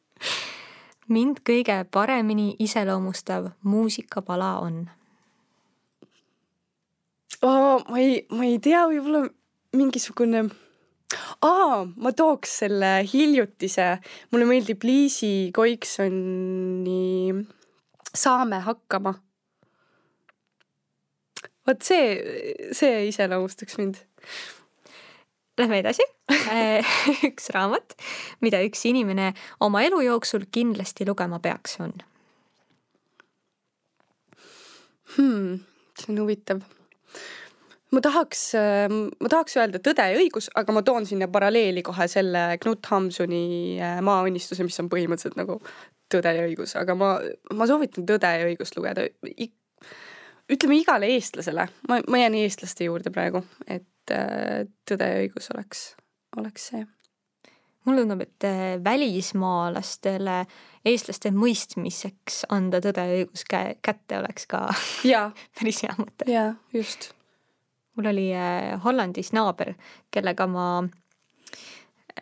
[1.08, 4.90] mind kõige paremini iseloomustav muusikapala on.
[7.44, 9.26] Ma ei, ma ei tea, võib-olla
[9.76, 10.46] mingisugune
[11.44, 13.88] aa, ma tooks selle hiljutise,
[14.32, 17.34] mulle meeldib Liisi Koiksoni
[18.14, 19.14] Saame hakkama.
[21.66, 22.18] vot see,
[22.76, 23.98] see iseloomustaks mind.
[25.58, 26.04] Lähme edasi
[27.28, 27.94] üks raamat,
[28.42, 29.32] mida üks inimene
[29.62, 31.94] oma elu jooksul kindlasti lugema peaks, on
[35.14, 35.60] hmm,.
[35.98, 36.64] see on huvitav.
[37.94, 42.46] Ma tahaks, ma tahaks öelda Tõde ja õigus, aga ma toon sinna paralleeli kohe selle
[42.62, 43.44] Knut Hamsuni
[43.80, 45.60] äh, Maaõnnistuse, mis on põhimõtteliselt nagu
[46.12, 47.14] Tõde ja õigus, aga ma,
[47.54, 49.06] ma soovitan Tõde ja õigust lugeda
[50.52, 55.88] ütleme igale eestlasele, ma, ma jään eestlaste juurde praegu, et äh, Tõde ja õigus oleks,
[56.40, 56.84] oleks see
[57.84, 60.38] mulle tundub, et äh, välismaalastele
[60.88, 64.66] eestlaste mõistmiseks anda tõde ja õigus käe, kätte oleks ka
[65.58, 66.28] päris hea mõte.
[66.30, 67.12] jaa, just.
[67.96, 69.74] Mul oli äh, Hollandis naaber,
[70.14, 70.68] kellega ma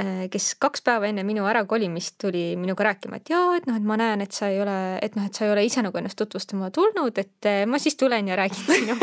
[0.00, 3.84] Äh, kes kaks päeva enne minu ärakolimist tuli minuga rääkima, et jaa, et noh, et
[3.84, 6.16] ma näen, et sa ei ole, et noh, et sa ei ole ise nagu ennast
[6.16, 8.96] tutvustama tulnud, et äh, ma siis tulen ja räägin sinuga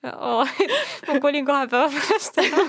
[1.10, 2.64] ma kolin kahe päeva pärast ära.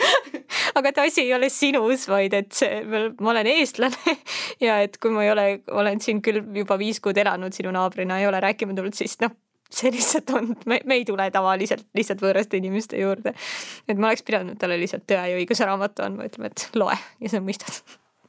[0.80, 4.16] aga et asi ei ole sinus, vaid et see, ma olen eestlane
[4.64, 8.16] ja et kui ma ei ole, olen siin küll juba viis kuud elanud sinu naabrina,
[8.16, 9.36] ei ole rääkima tulnud, siis noh
[9.74, 13.34] see lihtsalt on, me, me ei tule tavaliselt lihtsalt võõraste inimeste juurde.
[13.88, 17.32] et ma oleks pidanud talle lihtsalt Tõe ja õiguse raamatu andma, ütlema, et loe ja
[17.32, 17.80] sa mõistad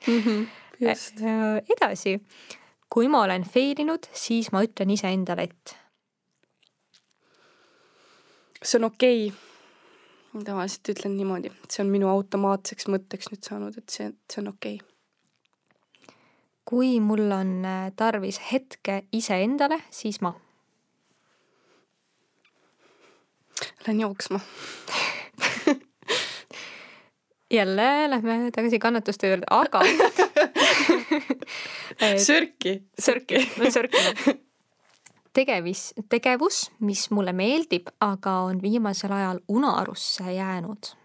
[0.08, 0.20] mm.
[0.20, 0.46] -hmm,
[0.88, 1.22] just.
[1.22, 2.20] Äh, edasi,
[2.89, 5.78] kui ma olen fail inud, siis ma ütlen iseendale, et.
[8.64, 10.43] see on okei okay.
[10.43, 14.80] tavaliselt ütlen niimoodi, see on minu automaatseks mõtteks nüüd saanud, et see, see on okei
[14.82, 14.96] okay
[16.66, 20.34] kui mul on äh, tarvis hetke iseendale, siis ma
[23.88, 24.39] Lähen jooksma
[27.51, 29.80] jälle lähme tagasi kannatuste juurde, aga
[32.26, 32.84] sörki.
[32.99, 34.39] sörki, olen sörkinud.
[35.34, 40.95] tegevis, tegevus, mis mulle meeldib, aga on viimasel ajal unarusse jäänud.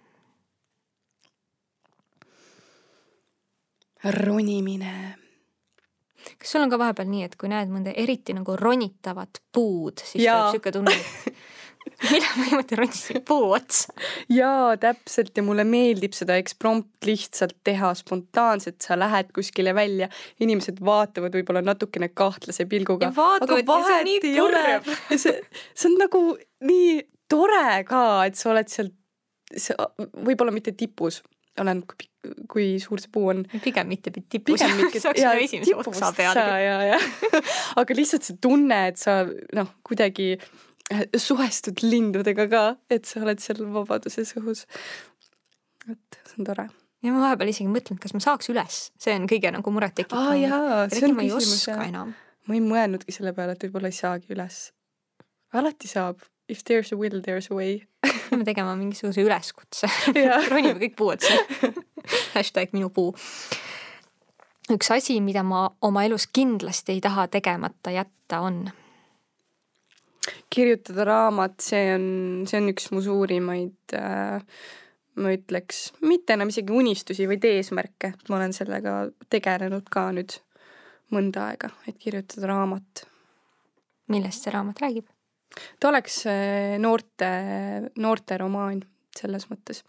[4.04, 5.14] ronimine.
[6.38, 10.24] kas sul on ka vahepeal nii, et kui näed mõnda eriti nagu ronitavat puud, siis
[10.24, 11.34] tuleb sihuke tunne, et
[12.10, 13.94] millal ma niimoodi ronisin puu otsa.
[14.32, 20.10] jaa, täpselt ja mulle meeldib seda eksprompt lihtsalt teha spontaanselt, sa lähed kuskile välja,
[20.40, 23.12] inimesed vaatavad võib-olla natukene kahtlase pilguga.
[23.16, 24.64] aga vahet ei ole.
[25.16, 25.36] see,
[25.74, 26.24] see on nagu
[26.68, 26.94] nii
[27.30, 28.90] tore ka, et sa oled seal,
[30.26, 31.20] võib-olla mitte tipus,
[31.60, 32.08] oleneb
[32.50, 33.44] kui suur see puu on.
[33.64, 34.60] pigem mitte tipus.
[34.60, 35.00] pigem mitte.
[35.04, 36.98] saaks sinna esimese otsa peale.
[37.80, 39.22] aga lihtsalt see tunne, et sa
[39.56, 40.34] noh, kuidagi
[41.28, 44.66] suhestud lindudega ka, et sa oled seal vabaduses õhus.
[45.90, 46.66] et see on tore.
[47.04, 50.32] ja ma vahepeal isegi mõtlen, et kas ma saaks üles, see on kõige nagu murettekitavam.
[50.32, 52.10] aa jaa, see on küsimus jah.
[52.48, 54.68] ma ei mõelnudki selle peale, et võib-olla ei saagi üles.
[55.52, 56.26] alati saab.
[56.50, 57.84] If there is a will, there is a way
[58.30, 59.90] peame tegema mingisuguse üleskutse
[60.52, 61.34] ronime kõik puu otsa
[62.34, 63.14] hashtag minu puu.
[64.70, 68.68] üks asi, mida ma oma elus kindlasti ei taha tegemata jätta, on
[70.52, 72.04] kirjutada raamat, see on,
[72.50, 74.42] see on üks mu suurimaid äh,
[75.20, 78.94] ma ütleks, mitte enam isegi unistusi, vaid eesmärke, ma olen sellega
[79.32, 80.36] tegelenud ka nüüd
[81.14, 83.06] mõnda aega, et kirjutada raamat.
[84.10, 85.06] millest see raamat räägib?
[85.80, 87.28] ta oleks äh, noorte,
[87.98, 88.84] noorteromaan
[89.18, 89.82] selles mõttes.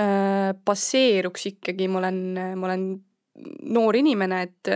[0.00, 2.20] Äh, baseeruks ikkagi, ma olen,
[2.56, 2.86] ma olen
[3.72, 4.70] noor inimene, et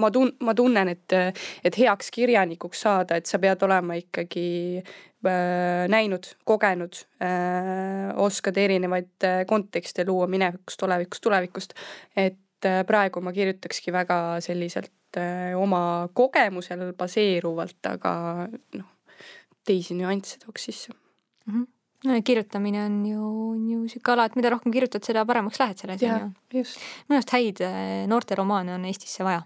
[0.00, 1.16] ma tun-, ma tunnen, et,
[1.64, 4.46] et heaks kirjanikuks saada, et sa pead olema ikkagi
[4.80, 11.76] äh, näinud, kogenud äh,, oskad erinevaid äh, kontekste luua minevikust, tulevikust, tulevikust.
[12.16, 18.12] et äh, praegu ma kirjutakski väga selliselt äh, oma kogemusel baseeruvalt, aga
[18.78, 18.92] noh,
[19.66, 21.52] teisi nüansse tooks sisse mm.
[21.52, 25.60] -hmm no kirjutamine on ju, on ju sihuke ala, et mida rohkem kirjutad, seda paremaks
[25.62, 26.64] lähed selles on ju.
[27.08, 29.42] minu arust häid äh, noorteromaane on Eestisse vaja.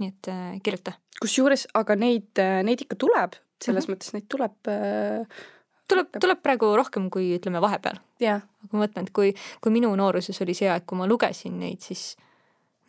[0.00, 0.96] nii et äh, kirjuta.
[1.20, 3.96] kusjuures, aga neid, äh, neid ikka tuleb, selles mm -hmm.
[3.96, 5.44] mõttes neid tuleb äh,
[5.88, 7.98] tuleb, tuleb praegu rohkem kui ütleme vahepeal.
[8.20, 11.80] aga ma mõtlen, et kui, kui minu nooruses oli see aeg, kui ma lugesin neid,
[11.80, 12.16] siis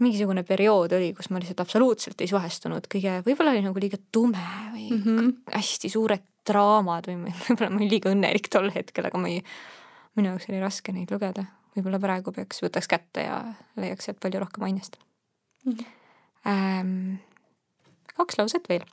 [0.03, 4.43] mingisugune periood oli, kus ma lihtsalt absoluutselt ei suhestunud kõige, võib-olla oli nagu liiga tume
[4.73, 5.31] või mm -hmm.
[5.55, 9.43] hästi suured draamad või võib-olla ma olin liiga õnnelik tol hetkel, aga ma ei,
[10.15, 11.45] minu jaoks oli raske neid lugeda.
[11.75, 13.41] võib-olla praegu peaks, võtaks kätte ja
[13.75, 14.99] leiaks sealt palju rohkem ainest
[15.65, 15.73] mm.
[15.73, 15.93] -hmm.
[16.47, 17.15] Ähm,
[18.15, 18.85] kaks lauset veel.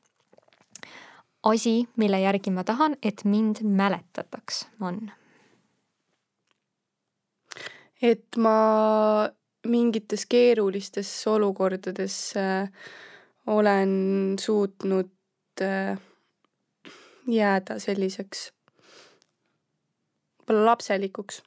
[1.43, 5.11] asi, mille järgi ma tahan, et mind mäletataks, on?
[8.03, 9.29] et ma
[9.65, 12.69] mingites keerulistes olukordades äh,
[13.47, 15.11] olen suutnud
[15.63, 15.99] äh,
[17.27, 18.51] jääda selliseks
[20.45, 21.43] võib-olla lapselikuks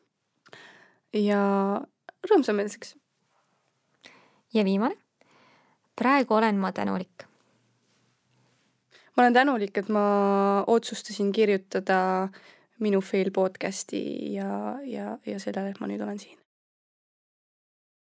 [1.14, 1.42] ja
[2.30, 2.96] rõõmsameelseks.
[4.54, 4.98] ja viimane.
[5.96, 7.26] praegu olen ma tänulik.
[9.18, 12.30] ma olen tänulik, et ma otsustasin kirjutada
[12.80, 16.47] minu fail podcast'i ja, ja, ja sellele, et ma nüüd olen siin